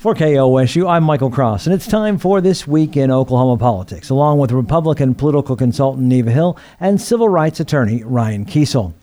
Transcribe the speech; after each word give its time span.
For 0.00 0.14
KOSU, 0.14 0.88
I'm 0.88 1.02
Michael 1.02 1.28
Cross, 1.28 1.66
and 1.66 1.74
it's 1.74 1.88
time 1.88 2.18
for 2.18 2.40
This 2.40 2.68
Week 2.68 2.96
in 2.96 3.10
Oklahoma 3.10 3.56
Politics, 3.56 4.10
along 4.10 4.38
with 4.38 4.52
Republican 4.52 5.12
political 5.12 5.56
consultant 5.56 6.06
Neva 6.06 6.30
Hill 6.30 6.56
and 6.78 7.00
civil 7.00 7.28
rights 7.28 7.58
attorney 7.58 8.04
Ryan 8.04 8.44
Kiesel. 8.44 8.94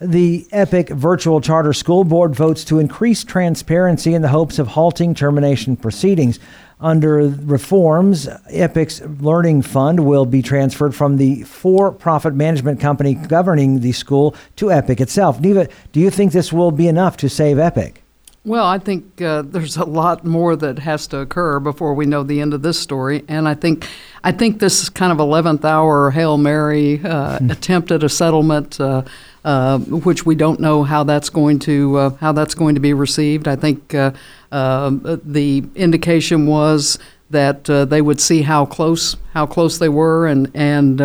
The 0.00 0.46
EPIC 0.50 0.88
Virtual 0.88 1.42
Charter 1.42 1.74
School 1.74 2.02
Board 2.02 2.34
votes 2.34 2.64
to 2.64 2.78
increase 2.78 3.24
transparency 3.24 4.14
in 4.14 4.22
the 4.22 4.28
hopes 4.28 4.58
of 4.58 4.68
halting 4.68 5.12
termination 5.12 5.76
proceedings. 5.76 6.38
Under 6.80 7.28
reforms, 7.28 8.26
EPIC's 8.50 9.02
Learning 9.20 9.60
Fund 9.60 10.06
will 10.06 10.24
be 10.24 10.40
transferred 10.40 10.94
from 10.94 11.18
the 11.18 11.42
for 11.42 11.92
profit 11.92 12.34
management 12.34 12.80
company 12.80 13.12
governing 13.12 13.80
the 13.80 13.92
school 13.92 14.34
to 14.56 14.72
EPIC 14.72 15.02
itself. 15.02 15.40
Neva, 15.40 15.68
do 15.92 16.00
you 16.00 16.08
think 16.08 16.32
this 16.32 16.54
will 16.54 16.70
be 16.70 16.88
enough 16.88 17.18
to 17.18 17.28
save 17.28 17.58
EPIC? 17.58 18.02
Well, 18.48 18.64
I 18.64 18.78
think 18.78 19.20
uh, 19.20 19.42
there's 19.42 19.76
a 19.76 19.84
lot 19.84 20.24
more 20.24 20.56
that 20.56 20.78
has 20.78 21.06
to 21.08 21.18
occur 21.18 21.60
before 21.60 21.92
we 21.92 22.06
know 22.06 22.22
the 22.22 22.40
end 22.40 22.54
of 22.54 22.62
this 22.62 22.78
story, 22.78 23.22
and 23.28 23.46
I 23.46 23.52
think 23.52 23.86
I 24.24 24.32
think 24.32 24.58
this 24.58 24.82
is 24.82 24.88
kind 24.88 25.12
of 25.12 25.20
eleventh 25.20 25.66
hour 25.66 26.10
hail 26.10 26.38
mary 26.38 26.98
uh, 27.04 27.40
hmm. 27.40 27.50
attempt 27.50 27.90
at 27.90 28.02
a 28.02 28.08
settlement, 28.08 28.80
uh, 28.80 29.02
uh, 29.44 29.78
which 29.80 30.24
we 30.24 30.34
don't 30.34 30.60
know 30.60 30.82
how 30.82 31.04
that's 31.04 31.28
going 31.28 31.58
to 31.58 31.96
uh, 31.98 32.10
how 32.22 32.32
that's 32.32 32.54
going 32.54 32.74
to 32.74 32.80
be 32.80 32.94
received. 32.94 33.46
I 33.46 33.56
think 33.56 33.94
uh, 33.94 34.12
the 34.50 35.64
indication 35.74 36.46
was 36.46 36.98
that 37.28 37.64
they 37.64 38.00
would 38.00 38.18
see 38.18 38.40
how 38.40 38.64
close 38.64 39.18
how 39.38 39.46
close 39.46 39.78
they 39.78 39.88
were 39.88 40.26
and 40.26 40.50
and 40.54 41.00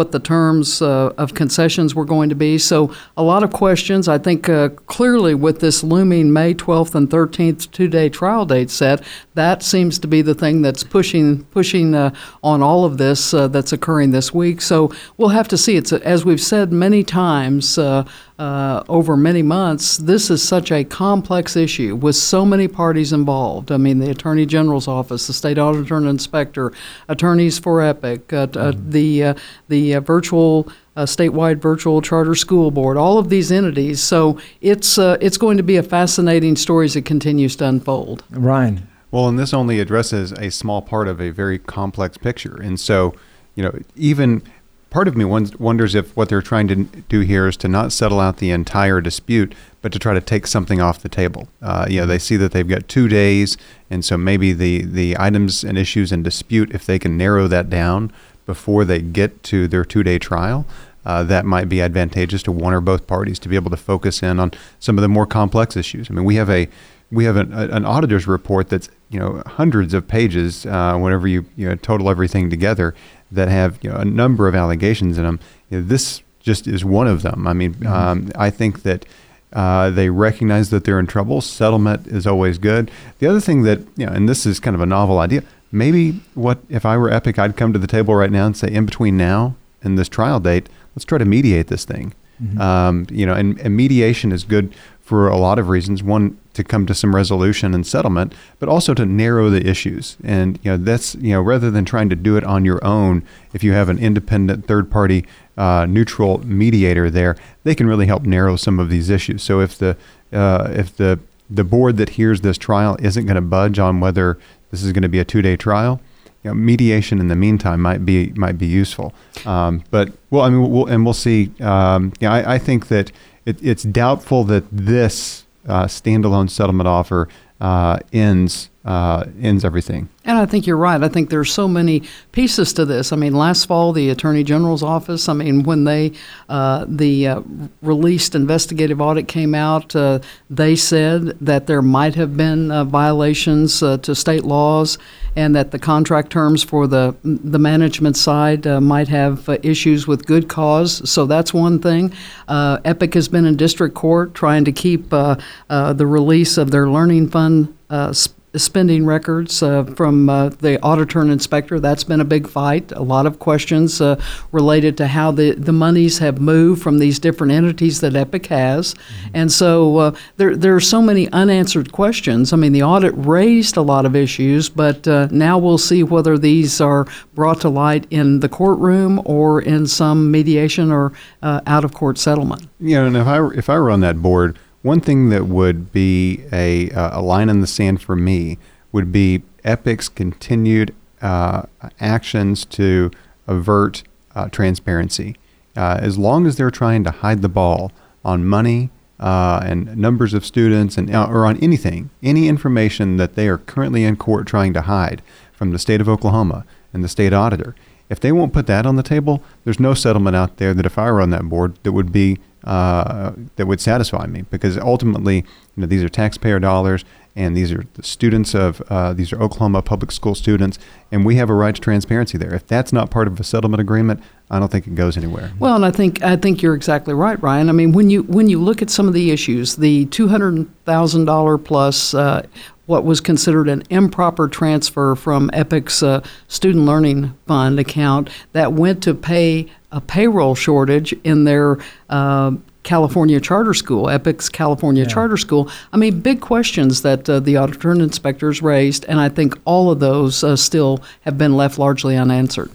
what 0.00 0.12
the 0.12 0.18
terms 0.18 0.80
uh, 0.80 1.12
of 1.18 1.34
concessions 1.34 1.94
were 1.94 2.06
going 2.06 2.30
to 2.30 2.34
be. 2.34 2.56
So, 2.56 2.94
a 3.18 3.22
lot 3.22 3.42
of 3.42 3.52
questions. 3.52 4.08
I 4.08 4.16
think 4.16 4.48
uh, 4.48 4.70
clearly 4.86 5.34
with 5.34 5.60
this 5.60 5.82
looming 5.82 6.32
May 6.32 6.54
12th 6.54 6.94
and 6.94 7.10
13th 7.10 7.70
two 7.70 7.86
day 7.86 8.08
trial 8.08 8.46
date 8.46 8.70
set, 8.70 9.04
that 9.34 9.62
seems 9.62 9.98
to 9.98 10.08
be 10.08 10.22
the 10.22 10.34
thing 10.34 10.62
that's 10.62 10.82
pushing, 10.82 11.44
pushing 11.44 11.94
uh, 11.94 12.14
on 12.42 12.62
all 12.62 12.86
of 12.86 12.96
this 12.96 13.34
uh, 13.34 13.48
that's 13.48 13.74
occurring 13.74 14.12
this 14.12 14.32
week. 14.32 14.62
So, 14.62 14.90
we'll 15.18 15.36
have 15.40 15.48
to 15.48 15.58
see. 15.58 15.76
It's 15.76 15.92
As 15.92 16.24
we've 16.24 16.40
said 16.40 16.72
many 16.72 17.04
times, 17.04 17.76
uh, 17.76 18.04
uh, 18.40 18.82
over 18.88 19.18
many 19.18 19.42
months, 19.42 19.98
this 19.98 20.30
is 20.30 20.42
such 20.42 20.72
a 20.72 20.82
complex 20.82 21.56
issue 21.56 21.94
with 21.94 22.16
so 22.16 22.46
many 22.46 22.66
parties 22.66 23.12
involved. 23.12 23.70
I 23.70 23.76
mean, 23.76 23.98
the 23.98 24.10
Attorney 24.10 24.46
General's 24.46 24.88
office, 24.88 25.26
the 25.26 25.34
state 25.34 25.58
auditor 25.58 25.98
and 25.98 26.08
inspector, 26.08 26.72
attorneys 27.06 27.58
for 27.58 27.69
EPIC, 27.78 28.32
uh, 28.32 28.46
mm-hmm. 28.46 28.90
the 28.90 29.24
uh, 29.24 29.34
the 29.68 29.94
uh, 29.94 30.00
virtual 30.00 30.68
uh, 30.96 31.04
statewide 31.04 31.58
virtual 31.58 32.02
charter 32.02 32.34
school 32.34 32.70
board, 32.70 32.96
all 32.96 33.18
of 33.18 33.28
these 33.28 33.52
entities. 33.52 34.02
So 34.02 34.38
it's 34.60 34.98
uh, 34.98 35.16
it's 35.20 35.36
going 35.36 35.56
to 35.56 35.62
be 35.62 35.76
a 35.76 35.82
fascinating 35.82 36.56
story 36.56 36.86
as 36.86 36.96
it 36.96 37.04
continues 37.04 37.56
to 37.56 37.66
unfold. 37.66 38.24
Ryan. 38.30 38.88
Well, 39.10 39.28
and 39.28 39.38
this 39.38 39.52
only 39.52 39.80
addresses 39.80 40.32
a 40.32 40.50
small 40.50 40.82
part 40.82 41.08
of 41.08 41.20
a 41.20 41.30
very 41.30 41.58
complex 41.58 42.16
picture, 42.16 42.60
and 42.60 42.78
so 42.78 43.14
you 43.54 43.62
know 43.62 43.78
even 43.96 44.42
part 44.90 45.06
of 45.06 45.16
me 45.16 45.24
wonders 45.24 45.94
if 45.94 46.16
what 46.16 46.28
they're 46.28 46.42
trying 46.42 46.68
to 46.68 46.84
do 47.08 47.20
here 47.20 47.46
is 47.46 47.56
to 47.56 47.68
not 47.68 47.92
settle 47.92 48.20
out 48.20 48.38
the 48.38 48.50
entire 48.50 49.00
dispute, 49.00 49.54
but 49.82 49.92
to 49.92 49.98
try 49.98 50.14
to 50.14 50.20
take 50.20 50.46
something 50.46 50.80
off 50.80 51.00
the 51.00 51.08
table. 51.08 51.48
Uh, 51.62 51.86
you 51.88 52.00
know, 52.00 52.06
they 52.06 52.18
see 52.18 52.36
that 52.36 52.52
they've 52.52 52.68
got 52.68 52.88
two 52.88 53.08
days, 53.08 53.56
and 53.88 54.04
so 54.04 54.16
maybe 54.16 54.52
the 54.52 54.84
the 54.84 55.16
items 55.18 55.64
and 55.64 55.78
issues 55.78 56.12
in 56.12 56.22
dispute, 56.22 56.70
if 56.74 56.84
they 56.86 56.98
can 56.98 57.16
narrow 57.16 57.48
that 57.48 57.70
down 57.70 58.12
before 58.46 58.84
they 58.84 59.00
get 59.00 59.42
to 59.44 59.68
their 59.68 59.84
two 59.84 60.02
day 60.02 60.18
trial, 60.18 60.66
uh, 61.04 61.22
that 61.24 61.46
might 61.46 61.68
be 61.68 61.80
advantageous 61.80 62.42
to 62.42 62.52
one 62.52 62.74
or 62.74 62.80
both 62.80 63.06
parties 63.06 63.38
to 63.38 63.48
be 63.48 63.56
able 63.56 63.70
to 63.70 63.76
focus 63.76 64.22
in 64.22 64.38
on 64.38 64.52
some 64.78 64.98
of 64.98 65.02
the 65.02 65.08
more 65.08 65.26
complex 65.26 65.76
issues. 65.76 66.10
I 66.10 66.14
mean, 66.14 66.24
we 66.24 66.36
have 66.36 66.50
a 66.50 66.68
we 67.10 67.24
have 67.24 67.36
an, 67.36 67.52
an 67.52 67.84
auditor's 67.84 68.26
report 68.26 68.68
that's 68.68 68.88
you 69.08 69.18
know 69.18 69.42
hundreds 69.46 69.94
of 69.94 70.06
pages 70.06 70.66
uh, 70.66 70.96
whenever 70.98 71.26
you 71.26 71.46
you 71.56 71.68
know, 71.68 71.74
total 71.76 72.10
everything 72.10 72.50
together 72.50 72.94
that 73.32 73.48
have 73.48 73.78
you 73.82 73.90
know, 73.90 73.96
a 73.96 74.04
number 74.04 74.48
of 74.48 74.54
allegations 74.54 75.16
in 75.16 75.24
them. 75.24 75.40
You 75.70 75.78
know, 75.78 75.84
this 75.86 76.22
just 76.40 76.66
is 76.66 76.84
one 76.84 77.06
of 77.06 77.22
them. 77.22 77.46
I 77.46 77.52
mean, 77.52 77.74
mm-hmm. 77.74 77.86
um, 77.86 78.30
I 78.34 78.50
think 78.50 78.82
that. 78.82 79.06
Uh, 79.52 79.90
they 79.90 80.10
recognize 80.10 80.70
that 80.70 80.84
they're 80.84 81.00
in 81.00 81.06
trouble. 81.06 81.40
Settlement 81.40 82.06
is 82.06 82.26
always 82.26 82.58
good. 82.58 82.90
The 83.18 83.26
other 83.26 83.40
thing 83.40 83.62
that, 83.62 83.80
you 83.96 84.06
know, 84.06 84.12
and 84.12 84.28
this 84.28 84.46
is 84.46 84.60
kind 84.60 84.74
of 84.74 84.80
a 84.80 84.86
novel 84.86 85.18
idea, 85.18 85.42
maybe 85.72 86.20
what 86.34 86.58
if 86.68 86.86
I 86.86 86.96
were 86.96 87.10
Epic, 87.10 87.38
I'd 87.38 87.56
come 87.56 87.72
to 87.72 87.78
the 87.78 87.86
table 87.86 88.14
right 88.14 88.30
now 88.30 88.46
and 88.46 88.56
say, 88.56 88.70
in 88.70 88.86
between 88.86 89.16
now 89.16 89.56
and 89.82 89.98
this 89.98 90.08
trial 90.08 90.40
date, 90.40 90.68
let's 90.94 91.04
try 91.04 91.18
to 91.18 91.24
mediate 91.24 91.66
this 91.66 91.84
thing. 91.84 92.14
Mm-hmm. 92.42 92.60
Um, 92.60 93.06
you 93.10 93.26
know, 93.26 93.34
and, 93.34 93.58
and, 93.60 93.76
mediation 93.76 94.32
is 94.32 94.44
good 94.44 94.74
for 95.00 95.28
a 95.28 95.36
lot 95.36 95.58
of 95.58 95.68
reasons. 95.68 96.02
One, 96.02 96.38
to 96.60 96.68
come 96.68 96.86
to 96.86 96.94
some 96.94 97.14
resolution 97.14 97.74
and 97.74 97.86
settlement, 97.86 98.34
but 98.58 98.68
also 98.68 98.94
to 98.94 99.06
narrow 99.06 99.50
the 99.50 99.66
issues. 99.68 100.16
And 100.22 100.58
you 100.62 100.72
know, 100.72 100.76
that's 100.76 101.14
you 101.16 101.32
know, 101.32 101.40
rather 101.40 101.70
than 101.70 101.84
trying 101.84 102.08
to 102.10 102.16
do 102.16 102.36
it 102.36 102.44
on 102.44 102.64
your 102.64 102.84
own, 102.84 103.22
if 103.52 103.64
you 103.64 103.72
have 103.72 103.88
an 103.88 103.98
independent 103.98 104.66
third 104.66 104.90
party 104.90 105.26
uh, 105.56 105.86
neutral 105.86 106.38
mediator 106.46 107.10
there, 107.10 107.36
they 107.64 107.74
can 107.74 107.86
really 107.86 108.06
help 108.06 108.22
narrow 108.22 108.56
some 108.56 108.78
of 108.78 108.90
these 108.90 109.10
issues. 109.10 109.42
So 109.42 109.60
if 109.60 109.76
the 109.76 109.96
uh, 110.32 110.68
if 110.70 110.96
the 110.96 111.18
the 111.50 111.64
board 111.64 111.96
that 111.96 112.10
hears 112.10 112.42
this 112.42 112.56
trial 112.56 112.96
isn't 113.00 113.26
going 113.26 113.34
to 113.34 113.40
budge 113.40 113.78
on 113.78 114.00
whether 114.00 114.38
this 114.70 114.82
is 114.82 114.92
going 114.92 115.02
to 115.02 115.08
be 115.08 115.18
a 115.18 115.24
two-day 115.24 115.56
trial. 115.56 116.00
You 116.44 116.50
know, 116.50 116.54
mediation 116.54 117.18
in 117.18 117.28
the 117.28 117.36
meantime 117.36 117.80
might 117.80 118.06
be 118.06 118.30
might 118.30 118.56
be 118.56 118.66
useful. 118.66 119.12
Um, 119.44 119.82
but 119.90 120.12
well, 120.30 120.42
I 120.42 120.48
mean, 120.48 120.70
we'll, 120.70 120.86
and 120.86 121.04
we'll 121.04 121.12
see. 121.12 121.50
Um, 121.60 122.12
yeah, 122.20 122.32
I, 122.32 122.54
I, 122.54 122.58
think 122.58 122.88
that 122.88 123.12
it, 123.44 123.62
it's 123.62 123.82
doubtful 123.82 124.44
that 124.44 124.64
this 124.72 125.44
uh, 125.68 125.84
standalone 125.84 126.48
settlement 126.48 126.88
offer 126.88 127.28
uh, 127.60 127.98
ends 128.12 128.69
uh, 128.84 129.24
ends 129.42 129.64
everything. 129.64 130.08
And 130.24 130.38
I 130.38 130.46
think 130.46 130.66
you're 130.66 130.76
right. 130.76 131.02
I 131.02 131.08
think 131.08 131.28
there's 131.28 131.52
so 131.52 131.68
many 131.68 132.02
pieces 132.32 132.72
to 132.74 132.84
this. 132.84 133.12
I 133.12 133.16
mean, 133.16 133.34
last 133.34 133.66
fall, 133.66 133.92
the 133.92 134.08
Attorney 134.10 134.42
General's 134.42 134.82
office. 134.82 135.28
I 135.28 135.34
mean, 135.34 135.64
when 135.64 135.84
they 135.84 136.12
uh, 136.48 136.86
the 136.88 137.26
uh, 137.26 137.42
released 137.82 138.34
investigative 138.34 139.00
audit 139.00 139.28
came 139.28 139.54
out, 139.54 139.94
uh, 139.94 140.20
they 140.48 140.76
said 140.76 141.38
that 141.40 141.66
there 141.66 141.82
might 141.82 142.14
have 142.14 142.36
been 142.36 142.70
uh, 142.70 142.84
violations 142.84 143.82
uh, 143.82 143.98
to 143.98 144.14
state 144.14 144.44
laws, 144.44 144.98
and 145.36 145.54
that 145.54 145.72
the 145.72 145.78
contract 145.78 146.30
terms 146.30 146.62
for 146.62 146.86
the 146.86 147.14
the 147.22 147.58
management 147.58 148.16
side 148.16 148.64
might 148.82 149.08
have 149.08 149.48
issues 149.62 150.06
with 150.06 150.26
good 150.26 150.48
cause. 150.48 151.08
So 151.10 151.26
that's 151.26 151.52
one 151.52 151.80
thing. 151.80 152.14
Epic 152.48 153.14
has 153.14 153.28
been 153.28 153.44
in 153.44 153.56
district 153.56 153.94
court 153.94 154.34
trying 154.34 154.64
to 154.64 154.72
keep 154.72 155.10
the 155.10 155.36
release 155.68 156.56
of 156.56 156.70
their 156.70 156.88
learning 156.88 157.28
fund. 157.28 157.76
Uh, 157.90 158.12
spending 158.56 159.06
records 159.06 159.62
uh, 159.62 159.84
from 159.84 160.28
uh, 160.28 160.48
the 160.48 160.82
auditor 160.82 161.20
and 161.20 161.30
inspector. 161.30 161.78
That's 161.78 162.04
been 162.04 162.20
a 162.20 162.24
big 162.24 162.48
fight. 162.48 162.90
A 162.92 163.02
lot 163.02 163.26
of 163.26 163.38
questions 163.38 164.00
uh, 164.00 164.20
related 164.50 164.96
to 164.98 165.06
how 165.06 165.30
the, 165.30 165.52
the 165.52 165.72
monies 165.72 166.18
have 166.18 166.40
moved 166.40 166.82
from 166.82 166.98
these 166.98 167.18
different 167.18 167.52
entities 167.52 168.00
that 168.00 168.14
EPIC 168.14 168.46
has. 168.46 168.94
Mm-hmm. 168.94 169.28
And 169.34 169.52
so 169.52 169.96
uh, 169.98 170.16
there, 170.36 170.56
there 170.56 170.74
are 170.74 170.80
so 170.80 171.00
many 171.00 171.30
unanswered 171.32 171.92
questions. 171.92 172.52
I 172.52 172.56
mean, 172.56 172.72
the 172.72 172.82
audit 172.82 173.12
raised 173.16 173.76
a 173.76 173.82
lot 173.82 174.04
of 174.04 174.16
issues, 174.16 174.68
but 174.68 175.06
uh, 175.06 175.28
now 175.30 175.58
we'll 175.58 175.78
see 175.78 176.02
whether 176.02 176.36
these 176.36 176.80
are 176.80 177.06
brought 177.34 177.60
to 177.60 177.68
light 177.68 178.06
in 178.10 178.40
the 178.40 178.48
courtroom 178.48 179.22
or 179.24 179.62
in 179.62 179.86
some 179.86 180.30
mediation 180.30 180.90
or 180.90 181.12
uh, 181.42 181.60
out 181.66 181.84
of 181.84 181.94
court 181.94 182.18
settlement. 182.18 182.68
Yeah, 182.80 183.04
and 183.04 183.16
if 183.16 183.26
I, 183.26 183.46
if 183.48 183.70
I 183.70 183.78
were 183.78 183.90
on 183.90 184.00
that 184.00 184.20
board, 184.20 184.58
one 184.82 185.00
thing 185.00 185.28
that 185.28 185.46
would 185.46 185.92
be 185.92 186.44
a, 186.52 186.90
uh, 186.90 187.20
a 187.20 187.22
line 187.22 187.48
in 187.48 187.60
the 187.60 187.66
sand 187.66 188.00
for 188.00 188.16
me 188.16 188.58
would 188.92 189.12
be 189.12 189.42
Epic's 189.64 190.08
continued 190.08 190.94
uh, 191.20 191.62
actions 192.00 192.64
to 192.64 193.10
avert 193.46 194.02
uh, 194.34 194.48
transparency. 194.48 195.36
Uh, 195.76 195.98
as 196.00 196.18
long 196.18 196.46
as 196.46 196.56
they're 196.56 196.70
trying 196.70 197.04
to 197.04 197.10
hide 197.10 197.42
the 197.42 197.48
ball 197.48 197.92
on 198.24 198.44
money 198.44 198.90
uh, 199.18 199.60
and 199.64 199.96
numbers 199.96 200.34
of 200.34 200.44
students 200.44 200.96
and 200.96 201.14
uh, 201.14 201.26
or 201.28 201.46
on 201.46 201.56
anything, 201.58 202.10
any 202.22 202.48
information 202.48 203.16
that 203.18 203.34
they 203.34 203.48
are 203.48 203.58
currently 203.58 204.04
in 204.04 204.16
court 204.16 204.46
trying 204.46 204.72
to 204.72 204.82
hide 204.82 205.22
from 205.52 205.70
the 205.70 205.78
state 205.78 206.00
of 206.00 206.08
Oklahoma 206.08 206.64
and 206.92 207.04
the 207.04 207.08
state 207.08 207.32
auditor, 207.32 207.74
if 208.08 208.18
they 208.18 208.32
won't 208.32 208.52
put 208.52 208.66
that 208.66 208.86
on 208.86 208.96
the 208.96 209.02
table, 209.02 209.42
there's 209.64 209.78
no 209.78 209.94
settlement 209.94 210.34
out 210.34 210.56
there 210.56 210.74
that 210.74 210.86
if 210.86 210.98
I 210.98 211.10
were 211.10 211.20
on 211.20 211.30
that 211.30 211.48
board 211.48 211.78
that 211.82 211.92
would 211.92 212.12
be 212.12 212.38
uh, 212.64 213.32
that 213.56 213.66
would 213.66 213.80
satisfy 213.80 214.26
me 214.26 214.42
because 214.42 214.76
ultimately, 214.76 215.36
you 215.36 215.44
know, 215.76 215.86
these 215.86 216.02
are 216.02 216.08
taxpayer 216.08 216.58
dollars 216.58 217.04
and 217.36 217.56
these 217.56 217.72
are 217.72 217.84
the 217.94 218.02
students 218.02 218.54
of 218.54 218.82
uh, 218.90 219.12
these 219.12 219.32
are 219.32 219.40
Oklahoma 219.40 219.82
public 219.82 220.10
school 220.10 220.34
students, 220.34 220.78
and 221.12 221.24
we 221.24 221.36
have 221.36 221.48
a 221.48 221.54
right 221.54 221.74
to 221.74 221.80
transparency 221.80 222.36
there. 222.36 222.52
If 222.54 222.66
that's 222.66 222.92
not 222.92 223.10
part 223.10 223.28
of 223.28 223.38
a 223.38 223.44
settlement 223.44 223.80
agreement, 223.80 224.20
I 224.50 224.58
don't 224.58 224.70
think 224.70 224.86
it 224.86 224.94
goes 224.94 225.16
anywhere. 225.16 225.52
Well, 225.58 225.76
and 225.76 225.84
I 225.84 225.90
think 225.90 226.22
I 226.22 226.36
think 226.36 226.60
you're 226.60 226.74
exactly 226.74 227.14
right, 227.14 227.40
Ryan. 227.42 227.68
I 227.68 227.72
mean, 227.72 227.92
when 227.92 228.10
you 228.10 228.24
when 228.24 228.48
you 228.48 228.60
look 228.60 228.82
at 228.82 228.90
some 228.90 229.06
of 229.06 229.14
the 229.14 229.30
issues, 229.30 229.76
the 229.76 230.06
two 230.06 230.28
hundred 230.28 230.68
thousand 230.84 231.26
dollar 231.26 231.58
plus. 231.58 232.14
Uh, 232.14 232.46
what 232.86 233.04
was 233.04 233.20
considered 233.20 233.68
an 233.68 233.84
improper 233.88 234.48
transfer 234.48 235.14
from 235.14 235.48
EPIC's 235.52 236.02
uh, 236.02 236.20
student 236.48 236.84
learning 236.84 237.32
fund 237.46 237.78
account 237.78 238.28
that 238.50 238.72
went 238.72 239.00
to 239.00 239.14
pay 239.14 239.68
a 239.92 240.00
payroll 240.00 240.54
shortage 240.54 241.12
in 241.24 241.44
their 241.44 241.78
uh, 242.08 242.52
California 242.82 243.40
Charter 243.40 243.74
School, 243.74 244.06
EPIC's 244.06 244.48
California 244.48 245.02
Yeah. 245.02 245.08
Charter 245.08 245.36
School. 245.36 245.70
I 245.92 245.96
mean, 245.96 246.20
big 246.20 246.40
questions 246.40 247.02
that 247.02 247.28
uh, 247.28 247.40
the 247.40 247.56
auditor 247.56 247.90
and 247.90 248.00
inspectors 248.00 248.62
raised, 248.62 249.04
and 249.06 249.20
I 249.20 249.28
think 249.28 249.58
all 249.64 249.90
of 249.90 250.00
those 250.00 250.42
uh, 250.42 250.56
still 250.56 251.02
have 251.22 251.36
been 251.36 251.56
left 251.56 251.78
largely 251.78 252.16
unanswered. 252.16 252.70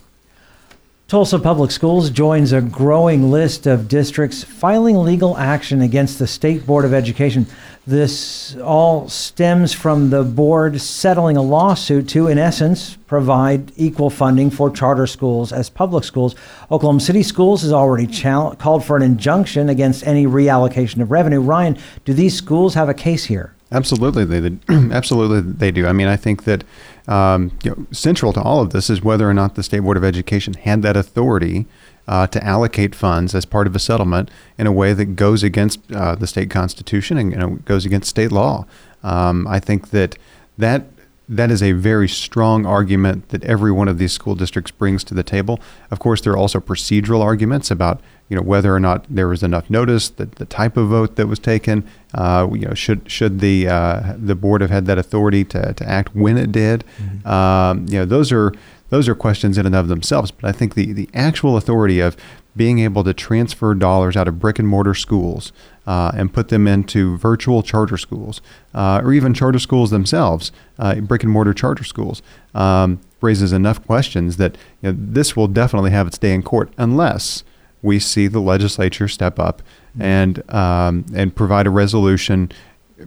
Tulsa 1.08 1.38
Public 1.38 1.70
Schools 1.70 2.10
joins 2.10 2.52
a 2.52 2.62
growing 2.62 3.30
list 3.30 3.68
of 3.68 3.88
districts 3.88 4.44
filing 4.44 4.98
legal 4.98 5.38
action 5.38 5.84
against 5.84 6.18
the 6.18 6.26
State 6.26 6.66
Board 6.66 6.84
of 6.84 6.96
Education. 6.96 7.46
This 7.86 8.58
all 8.58 9.08
stems 9.08 9.72
from 9.72 10.10
the 10.10 10.24
board 10.24 10.82
settling 10.82 11.38
a 11.38 11.44
lawsuit 11.44 12.10
to, 12.10 12.28
in 12.28 12.40
essence, 12.40 12.98
provide 13.06 13.72
equal 13.76 14.10
funding 14.10 14.50
for 14.50 14.72
charter 14.72 15.06
schools 15.06 15.54
as 15.54 15.70
public 15.70 16.06
schools. 16.06 16.34
Oklahoma 16.72 17.00
City 17.00 17.22
Schools 17.22 17.62
has 17.62 17.72
already 17.72 18.08
chal- 18.08 18.56
called 18.56 18.84
for 18.84 18.98
an 18.98 19.04
injunction 19.04 19.70
against 19.70 20.08
any 20.08 20.26
reallocation 20.26 21.04
of 21.04 21.12
revenue. 21.12 21.40
Ryan, 21.40 21.78
do 22.06 22.14
these 22.14 22.36
schools 22.36 22.74
have 22.74 22.90
a 22.90 22.96
case 22.96 23.26
here? 23.26 23.55
Absolutely, 23.76 24.24
they 24.24 24.58
absolutely 24.94 25.42
they 25.42 25.70
do. 25.70 25.86
I 25.86 25.92
mean, 25.92 26.08
I 26.08 26.16
think 26.16 26.46
that 26.46 26.64
um, 27.10 27.52
you 27.62 27.72
know, 27.72 27.86
central 27.92 28.32
to 28.32 28.42
all 28.42 28.62
of 28.62 28.70
this 28.70 28.90
is 28.90 29.02
whether 29.04 29.30
or 29.30 29.34
not 29.34 29.56
the 29.56 29.64
state 29.64 29.82
board 29.82 29.98
of 29.98 30.04
education 30.04 30.54
had 30.54 30.82
that 30.84 30.96
authority 30.96 31.66
uh, 32.08 32.26
to 32.28 32.42
allocate 32.42 32.96
funds 32.96 33.36
as 33.36 33.46
part 33.46 33.68
of 33.68 33.76
a 33.76 33.80
settlement 33.80 34.32
in 34.58 34.66
a 34.66 34.72
way 34.72 34.94
that 34.94 35.18
goes 35.18 35.44
against 35.44 35.80
uh, 35.92 36.16
the 36.16 36.26
state 36.26 36.50
constitution 36.50 37.18
and 37.18 37.32
you 37.34 37.38
know, 37.38 37.50
goes 37.66 37.86
against 37.86 38.10
state 38.10 38.32
law. 38.32 38.66
Um, 39.04 39.46
I 39.46 39.60
think 39.60 39.90
that 39.90 40.18
that 40.58 40.86
that 41.28 41.50
is 41.50 41.64
a 41.64 41.72
very 41.72 42.08
strong 42.08 42.66
argument 42.66 43.30
that 43.30 43.44
every 43.44 43.72
one 43.72 43.88
of 43.88 43.98
these 43.98 44.14
school 44.14 44.36
districts 44.36 44.72
brings 44.72 45.04
to 45.06 45.14
the 45.14 45.24
table. 45.24 45.60
Of 45.90 46.00
course, 46.00 46.22
there 46.22 46.34
are 46.34 46.38
also 46.38 46.60
procedural 46.60 47.22
arguments 47.22 47.72
about 47.72 48.02
you 48.30 48.36
know 48.36 48.42
whether 48.42 48.74
or 48.74 48.80
not 48.80 49.06
there 49.10 49.28
was 49.28 49.44
enough 49.44 49.70
notice, 49.70 50.10
the, 50.10 50.26
the 50.26 50.46
type 50.46 50.78
of 50.78 50.90
vote 50.90 51.16
that 51.16 51.28
was 51.28 51.40
taken. 51.40 51.88
Uh, 52.14 52.48
you 52.52 52.68
know, 52.68 52.74
should 52.74 53.10
should 53.10 53.40
the 53.40 53.68
uh, 53.68 54.14
the 54.18 54.36
board 54.36 54.62
have 54.62 54.70
had 54.70 54.86
that 54.86 54.98
authority 54.98 55.44
to, 55.46 55.74
to 55.74 55.88
act 55.88 56.16
when 56.16 56.38
it 56.38 56.52
did? 56.52 56.84
Um, 57.26 57.86
you 57.88 58.00
know, 58.00 58.06
those 58.06 58.32
are 58.32 58.54
those 58.90 59.08
are 59.08 59.16
questions 59.16 59.58
in 59.58 59.66
and 59.66 59.76
of 59.76 59.88
themselves. 59.88 60.32
But 60.32 60.48
I 60.48 60.52
think 60.52 60.76
the 60.76 60.94
the 60.94 61.10
actual 61.14 61.58
authority 61.58 62.00
of 62.00 62.16
being 62.56 62.80
able 62.80 63.04
to 63.04 63.14
transfer 63.14 63.74
dollars 63.74 64.16
out 64.16 64.28
of 64.28 64.40
brick 64.40 64.60
and 64.60 64.68
mortar 64.68 64.94
schools 64.94 65.52
uh, 65.86 66.12
and 66.16 66.34
put 66.34 66.50
them 66.50 66.68
into 66.68 67.18
virtual 67.18 67.62
charter 67.62 67.98
schools 67.98 68.42
uh, 68.74 69.02
or 69.04 69.14
even 69.14 69.34
charter 69.34 69.60
schools 69.60 69.92
themselves, 69.92 70.52
uh, 70.80 70.96
brick 70.96 71.24
and 71.24 71.32
mortar 71.32 71.54
charter 71.54 71.84
schools, 71.84 72.22
um, 72.54 73.00
raises 73.22 73.54
enough 73.54 73.86
questions 73.86 74.38
that 74.38 74.58
you 74.82 74.92
know, 74.92 74.98
this 74.98 75.36
will 75.36 75.48
definitely 75.48 75.92
have 75.92 76.08
its 76.08 76.18
day 76.18 76.34
in 76.34 76.44
court 76.44 76.72
unless 76.78 77.44
we 77.82 78.00
see 78.00 78.28
the 78.28 78.40
legislature 78.40 79.08
step 79.08 79.40
up 79.40 79.62
and 80.00 80.50
um, 80.52 81.06
and 81.14 81.36
provide 81.36 81.68
a 81.68 81.70
resolution 81.70 82.52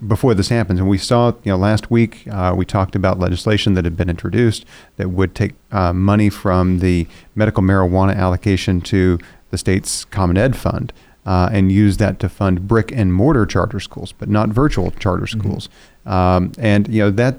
before 0.06 0.34
this 0.34 0.50
happens. 0.50 0.78
And 0.78 0.88
we 0.88 0.98
saw, 0.98 1.32
you 1.44 1.52
know, 1.52 1.56
last 1.56 1.90
week 1.90 2.26
uh, 2.30 2.54
we 2.56 2.64
talked 2.64 2.94
about 2.94 3.18
legislation 3.18 3.74
that 3.74 3.84
had 3.84 3.96
been 3.96 4.10
introduced 4.10 4.64
that 4.96 5.10
would 5.10 5.34
take 5.34 5.54
uh, 5.72 5.92
money 5.92 6.28
from 6.28 6.78
the 6.80 7.08
medical 7.34 7.62
marijuana 7.62 8.14
allocation 8.14 8.80
to 8.82 9.18
the 9.50 9.58
state's 9.58 10.04
Common 10.04 10.36
Ed 10.36 10.56
fund 10.56 10.92
uh, 11.28 11.50
and 11.52 11.70
use 11.70 11.98
that 11.98 12.18
to 12.18 12.26
fund 12.26 12.66
brick 12.66 12.90
and 12.90 13.12
mortar 13.12 13.44
charter 13.44 13.78
schools, 13.78 14.12
but 14.12 14.30
not 14.30 14.48
virtual 14.48 14.90
charter 14.92 15.26
schools. 15.26 15.68
Um, 16.06 16.52
and 16.58 16.88
you 16.88 17.02
know 17.02 17.10
that 17.10 17.36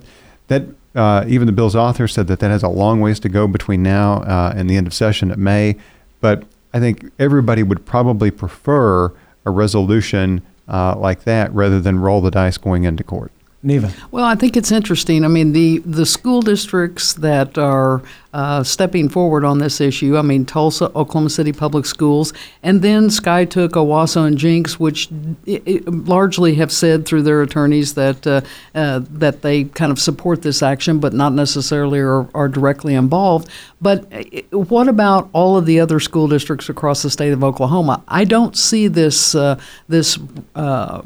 that 0.47 0.65
uh, 0.93 1.25
even 1.27 1.47
the 1.47 1.51
bill's 1.51 1.75
author 1.75 2.07
said 2.07 2.27
that 2.27 2.39
that 2.39 2.51
has 2.51 2.61
a 2.61 2.67
long 2.67 3.01
ways 3.01 3.19
to 3.21 3.29
go 3.29 3.47
between 3.47 3.81
now 3.81 4.21
uh, 4.21 4.53
and 4.55 4.69
the 4.69 4.77
end 4.77 4.85
of 4.85 4.93
session 4.93 5.31
at 5.31 5.39
May. 5.39 5.75
But 6.21 6.43
I 6.71 6.79
think 6.79 7.11
everybody 7.17 7.63
would 7.63 7.83
probably 7.87 8.29
prefer 8.29 9.11
a 9.43 9.49
resolution 9.49 10.43
uh, 10.67 10.95
like 10.95 11.23
that 11.23 11.51
rather 11.51 11.79
than 11.79 11.97
roll 11.97 12.21
the 12.21 12.29
dice 12.29 12.59
going 12.59 12.83
into 12.83 13.03
court. 13.03 13.31
Neva. 13.61 13.91
Well, 14.11 14.23
I 14.23 14.35
think 14.35 14.55
it's 14.55 14.71
interesting. 14.71 15.25
I 15.25 15.27
mean, 15.27 15.51
the, 15.51 15.79
the 15.79 16.05
school 16.05 16.41
districts 16.41 17.13
that 17.15 17.57
are 17.57 18.01
uh, 18.33 18.63
stepping 18.63 19.09
forward 19.09 19.43
on 19.43 19.57
this 19.57 19.81
issue, 19.81 20.17
I 20.17 20.21
mean, 20.21 20.45
Tulsa, 20.45 20.85
Oklahoma 20.95 21.29
City 21.29 21.51
Public 21.51 21.85
Schools, 21.85 22.31
and 22.63 22.81
then 22.81 23.09
Skiatook, 23.09 23.71
Owasso, 23.71 24.25
and 24.25 24.37
Jenks, 24.37 24.79
which 24.79 25.09
i 25.45 25.61
i 25.67 25.81
largely 25.87 26.55
have 26.55 26.71
said 26.71 27.05
through 27.05 27.23
their 27.23 27.41
attorneys 27.41 27.95
that, 27.95 28.25
uh, 28.25 28.41
uh, 28.75 29.01
that 29.09 29.41
they 29.41 29.65
kind 29.65 29.91
of 29.91 29.99
support 29.99 30.41
this 30.41 30.63
action, 30.63 30.99
but 30.99 31.11
not 31.11 31.33
necessarily 31.33 31.99
are, 31.99 32.29
are 32.33 32.47
directly 32.47 32.93
involved. 32.93 33.49
But 33.81 34.07
uh, 34.13 34.23
what 34.55 34.87
about 34.87 35.29
all 35.33 35.57
of 35.57 35.65
the 35.65 35.81
other 35.81 35.99
school 35.99 36.29
districts 36.29 36.69
across 36.69 37.01
the 37.01 37.09
state 37.09 37.33
of 37.33 37.43
Oklahoma? 37.43 38.03
I 38.07 38.23
don't 38.23 38.55
see 38.55 38.87
this, 38.87 39.35
uh, 39.35 39.59
this 39.89 40.17
uh, 40.55 41.01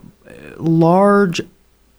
large 0.57 1.41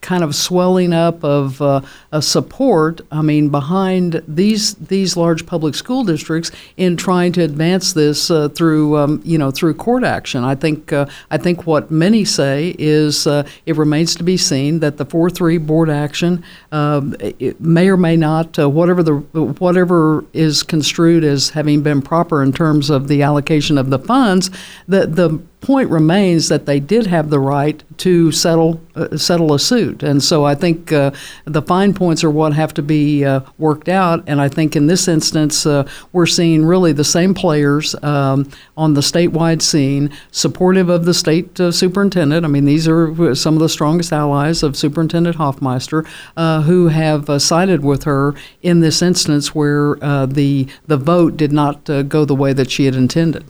kind 0.04 0.22
of 0.22 0.34
swelling 0.34 0.92
up 0.92 1.24
of 1.24 1.60
uh, 1.62 1.80
support, 2.20 3.00
I 3.10 3.22
mean, 3.22 3.48
behind 3.48 4.22
these 4.28 4.74
these 4.74 5.16
large 5.16 5.46
public 5.46 5.74
school 5.74 6.04
districts 6.04 6.50
in 6.76 6.96
trying 6.96 7.32
to 7.32 7.42
advance 7.42 7.94
this 7.94 8.30
uh, 8.30 8.50
through 8.50 8.98
um, 8.98 9.22
you 9.24 9.38
know 9.38 9.50
through 9.50 9.74
court 9.74 10.04
action. 10.04 10.44
I 10.44 10.54
think 10.54 10.92
uh, 10.92 11.06
I 11.30 11.38
think 11.38 11.66
what 11.66 11.90
many 11.90 12.24
say 12.24 12.76
is 12.78 13.26
uh, 13.26 13.48
it 13.64 13.76
remains 13.76 14.14
to 14.16 14.22
be 14.22 14.36
seen 14.36 14.80
that 14.80 14.98
the 14.98 15.06
four 15.06 15.30
three 15.30 15.56
board 15.56 15.88
action 15.88 16.44
um, 16.70 17.16
may 17.58 17.88
or 17.88 17.96
may 17.96 18.16
not 18.16 18.58
uh, 18.58 18.68
whatever 18.68 19.02
the 19.02 19.14
whatever 19.14 20.24
is 20.34 20.62
construed 20.62 21.24
as 21.24 21.50
having 21.50 21.82
been 21.82 22.02
proper 22.02 22.42
in 22.42 22.52
terms 22.52 22.90
of 22.90 23.08
the 23.08 23.22
allocation 23.22 23.78
of 23.78 23.88
the 23.88 23.98
funds. 23.98 24.50
The 24.86 25.06
the 25.06 25.40
point 25.64 25.88
remains 25.88 26.48
that 26.48 26.66
they 26.66 26.78
did 26.78 27.06
have 27.06 27.30
the 27.30 27.38
right 27.38 27.82
to 27.98 28.30
settle 28.30 28.80
uh, 28.94 29.16
settle 29.16 29.54
a 29.54 29.58
suit, 29.58 30.02
and 30.02 30.22
so 30.22 30.44
I 30.44 30.54
think 30.54 30.92
uh, 30.92 31.10
the 31.46 31.62
fine 31.62 31.94
points 31.94 32.22
are 32.22 32.30
what 32.30 32.52
have 32.52 32.74
to 32.74 32.82
be 32.82 33.24
uh, 33.24 33.40
worked 33.58 33.88
out. 33.88 34.22
And 34.26 34.40
I 34.40 34.48
think 34.48 34.76
in 34.76 34.86
this 34.86 35.08
instance, 35.08 35.66
uh, 35.66 35.88
we're 36.12 36.26
seeing 36.26 36.64
really 36.64 36.92
the 36.92 37.04
same 37.04 37.34
players 37.34 37.94
um, 38.02 38.50
on 38.76 38.94
the 38.94 39.00
statewide 39.00 39.62
scene, 39.62 40.10
supportive 40.30 40.88
of 40.88 41.06
the 41.06 41.14
state 41.14 41.58
uh, 41.58 41.72
superintendent. 41.72 42.44
I 42.44 42.48
mean, 42.48 42.66
these 42.66 42.86
are 42.86 43.34
some 43.34 43.54
of 43.54 43.60
the 43.60 43.68
strongest 43.68 44.12
allies 44.12 44.62
of 44.62 44.76
Superintendent 44.76 45.36
Hofmeister, 45.36 46.06
uh, 46.36 46.62
who 46.62 46.88
have 46.88 47.42
sided 47.42 47.82
with 47.82 48.04
her 48.04 48.34
in 48.62 48.80
this 48.80 49.00
instance 49.00 49.54
where 49.54 49.96
the 50.26 50.68
the 50.86 50.96
vote 50.96 51.36
did 51.36 51.52
not 51.52 51.84
go 52.08 52.24
the 52.24 52.34
way 52.34 52.52
that 52.52 52.70
she 52.70 52.84
had 52.84 52.94
intended. 52.94 53.44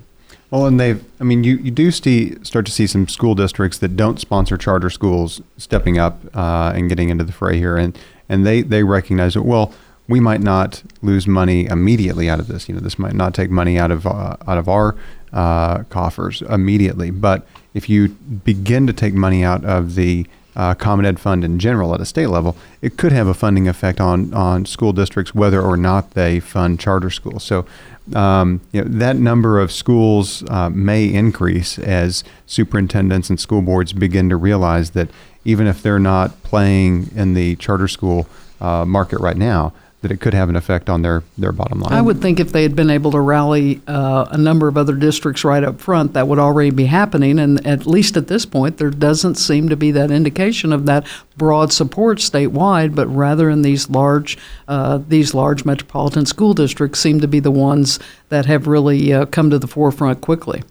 Well, 0.50 0.66
and 0.66 0.78
they've, 0.78 1.04
I 1.20 1.24
mean, 1.24 1.42
you, 1.42 1.56
you 1.56 1.70
do 1.70 1.90
see, 1.90 2.36
start 2.44 2.64
to 2.66 2.72
see 2.72 2.86
some 2.86 3.08
school 3.08 3.34
districts 3.34 3.78
that 3.78 3.96
don't 3.96 4.20
sponsor 4.20 4.56
charter 4.56 4.88
schools 4.90 5.40
stepping 5.56 5.98
up 5.98 6.20
uh, 6.34 6.72
and 6.74 6.88
getting 6.88 7.08
into 7.08 7.24
the 7.24 7.32
fray 7.32 7.56
here. 7.56 7.76
And, 7.76 7.98
and 8.28 8.46
they, 8.46 8.62
they 8.62 8.84
recognize 8.84 9.34
that, 9.34 9.42
well, 9.42 9.72
we 10.06 10.20
might 10.20 10.42
not 10.42 10.82
lose 11.02 11.26
money 11.26 11.66
immediately 11.66 12.28
out 12.30 12.38
of 12.38 12.46
this. 12.46 12.68
You 12.68 12.74
know, 12.74 12.80
this 12.80 12.98
might 12.98 13.14
not 13.14 13.34
take 13.34 13.50
money 13.50 13.78
out 13.78 13.90
of, 13.90 14.06
uh, 14.06 14.36
out 14.46 14.58
of 14.58 14.68
our 14.68 14.94
uh, 15.32 15.84
coffers 15.84 16.42
immediately. 16.42 17.10
But 17.10 17.46
if 17.72 17.88
you 17.88 18.08
begin 18.10 18.86
to 18.86 18.92
take 18.92 19.14
money 19.14 19.42
out 19.42 19.64
of 19.64 19.94
the 19.94 20.26
uh, 20.56 20.74
Common 20.74 21.04
Ed 21.04 21.18
Fund 21.18 21.44
in 21.44 21.58
general 21.58 21.94
at 21.94 22.00
a 22.00 22.04
state 22.04 22.28
level, 22.28 22.56
it 22.80 22.96
could 22.96 23.12
have 23.12 23.26
a 23.26 23.34
funding 23.34 23.68
effect 23.68 24.00
on, 24.00 24.32
on 24.34 24.66
school 24.66 24.92
districts 24.92 25.34
whether 25.34 25.60
or 25.60 25.76
not 25.76 26.12
they 26.12 26.40
fund 26.40 26.78
charter 26.78 27.10
schools. 27.10 27.42
So 27.42 27.66
um, 28.12 28.60
you 28.72 28.82
know, 28.82 28.88
that 28.98 29.16
number 29.16 29.58
of 29.58 29.72
schools 29.72 30.44
uh, 30.50 30.68
may 30.70 31.06
increase 31.06 31.78
as 31.78 32.22
superintendents 32.46 33.30
and 33.30 33.40
school 33.40 33.62
boards 33.62 33.92
begin 33.92 34.28
to 34.28 34.36
realize 34.36 34.90
that 34.90 35.08
even 35.44 35.66
if 35.66 35.82
they're 35.82 35.98
not 35.98 36.42
playing 36.42 37.10
in 37.14 37.34
the 37.34 37.56
charter 37.56 37.88
school 37.88 38.26
uh, 38.60 38.84
market 38.84 39.20
right 39.20 39.36
now, 39.36 39.72
that 40.04 40.12
it 40.12 40.20
could 40.20 40.34
have 40.34 40.50
an 40.50 40.54
effect 40.54 40.90
on 40.90 41.00
their, 41.00 41.22
their 41.38 41.50
bottom 41.50 41.80
line. 41.80 41.94
I 41.94 42.02
would 42.02 42.20
think 42.20 42.38
if 42.38 42.52
they 42.52 42.62
had 42.62 42.76
been 42.76 42.90
able 42.90 43.10
to 43.12 43.20
rally 43.20 43.80
uh, 43.88 44.26
a 44.30 44.36
number 44.36 44.68
of 44.68 44.76
other 44.76 44.94
districts 44.94 45.44
right 45.44 45.64
up 45.64 45.80
front, 45.80 46.12
that 46.12 46.28
would 46.28 46.38
already 46.38 46.70
be 46.70 46.84
happening. 46.84 47.38
And 47.38 47.66
at 47.66 47.86
least 47.86 48.18
at 48.18 48.28
this 48.28 48.44
point, 48.44 48.76
there 48.76 48.90
doesn't 48.90 49.36
seem 49.36 49.70
to 49.70 49.76
be 49.76 49.90
that 49.92 50.10
indication 50.10 50.74
of 50.74 50.84
that 50.84 51.06
broad 51.38 51.72
support 51.72 52.18
statewide, 52.18 52.94
but 52.94 53.06
rather 53.06 53.48
in 53.48 53.62
these 53.62 53.88
large 53.88 54.36
uh, 54.68 54.98
these 55.08 55.32
large 55.32 55.64
metropolitan 55.64 56.26
school 56.26 56.52
districts 56.52 57.00
seem 57.00 57.20
to 57.20 57.28
be 57.28 57.40
the 57.40 57.50
ones 57.50 57.98
that 58.28 58.44
have 58.44 58.66
really 58.66 59.10
uh, 59.10 59.24
come 59.24 59.48
to 59.48 59.58
the 59.58 59.66
forefront 59.66 60.20
quickly. 60.20 60.62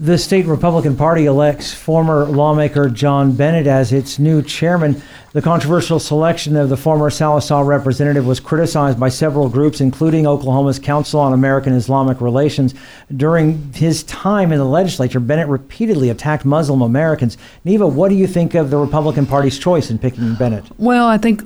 The 0.00 0.18
state 0.18 0.46
Republican 0.46 0.96
Party 0.96 1.26
elects 1.26 1.72
former 1.72 2.24
lawmaker 2.24 2.88
John 2.88 3.30
Bennett 3.30 3.68
as 3.68 3.92
its 3.92 4.18
new 4.18 4.42
chairman. 4.42 5.00
The 5.34 5.42
controversial 5.42 5.98
selection 5.98 6.54
of 6.54 6.68
the 6.68 6.76
former 6.76 7.10
Sallisaw 7.10 7.66
representative 7.66 8.24
was 8.24 8.38
criticized 8.38 9.00
by 9.00 9.08
several 9.08 9.48
groups, 9.48 9.80
including 9.80 10.28
Oklahoma's 10.28 10.78
Council 10.78 11.18
on 11.18 11.32
American 11.32 11.72
Islamic 11.72 12.20
Relations. 12.20 12.72
During 13.16 13.72
his 13.72 14.04
time 14.04 14.52
in 14.52 14.58
the 14.58 14.64
legislature, 14.64 15.18
Bennett 15.18 15.48
repeatedly 15.48 16.08
attacked 16.08 16.44
Muslim 16.44 16.82
Americans. 16.82 17.36
Neva, 17.64 17.86
what 17.86 18.10
do 18.10 18.14
you 18.14 18.28
think 18.28 18.54
of 18.54 18.70
the 18.70 18.76
Republican 18.76 19.26
Party's 19.26 19.58
choice 19.58 19.90
in 19.90 19.98
picking 19.98 20.34
Bennett? 20.36 20.64
Well, 20.78 21.06
I 21.06 21.18
think 21.18 21.42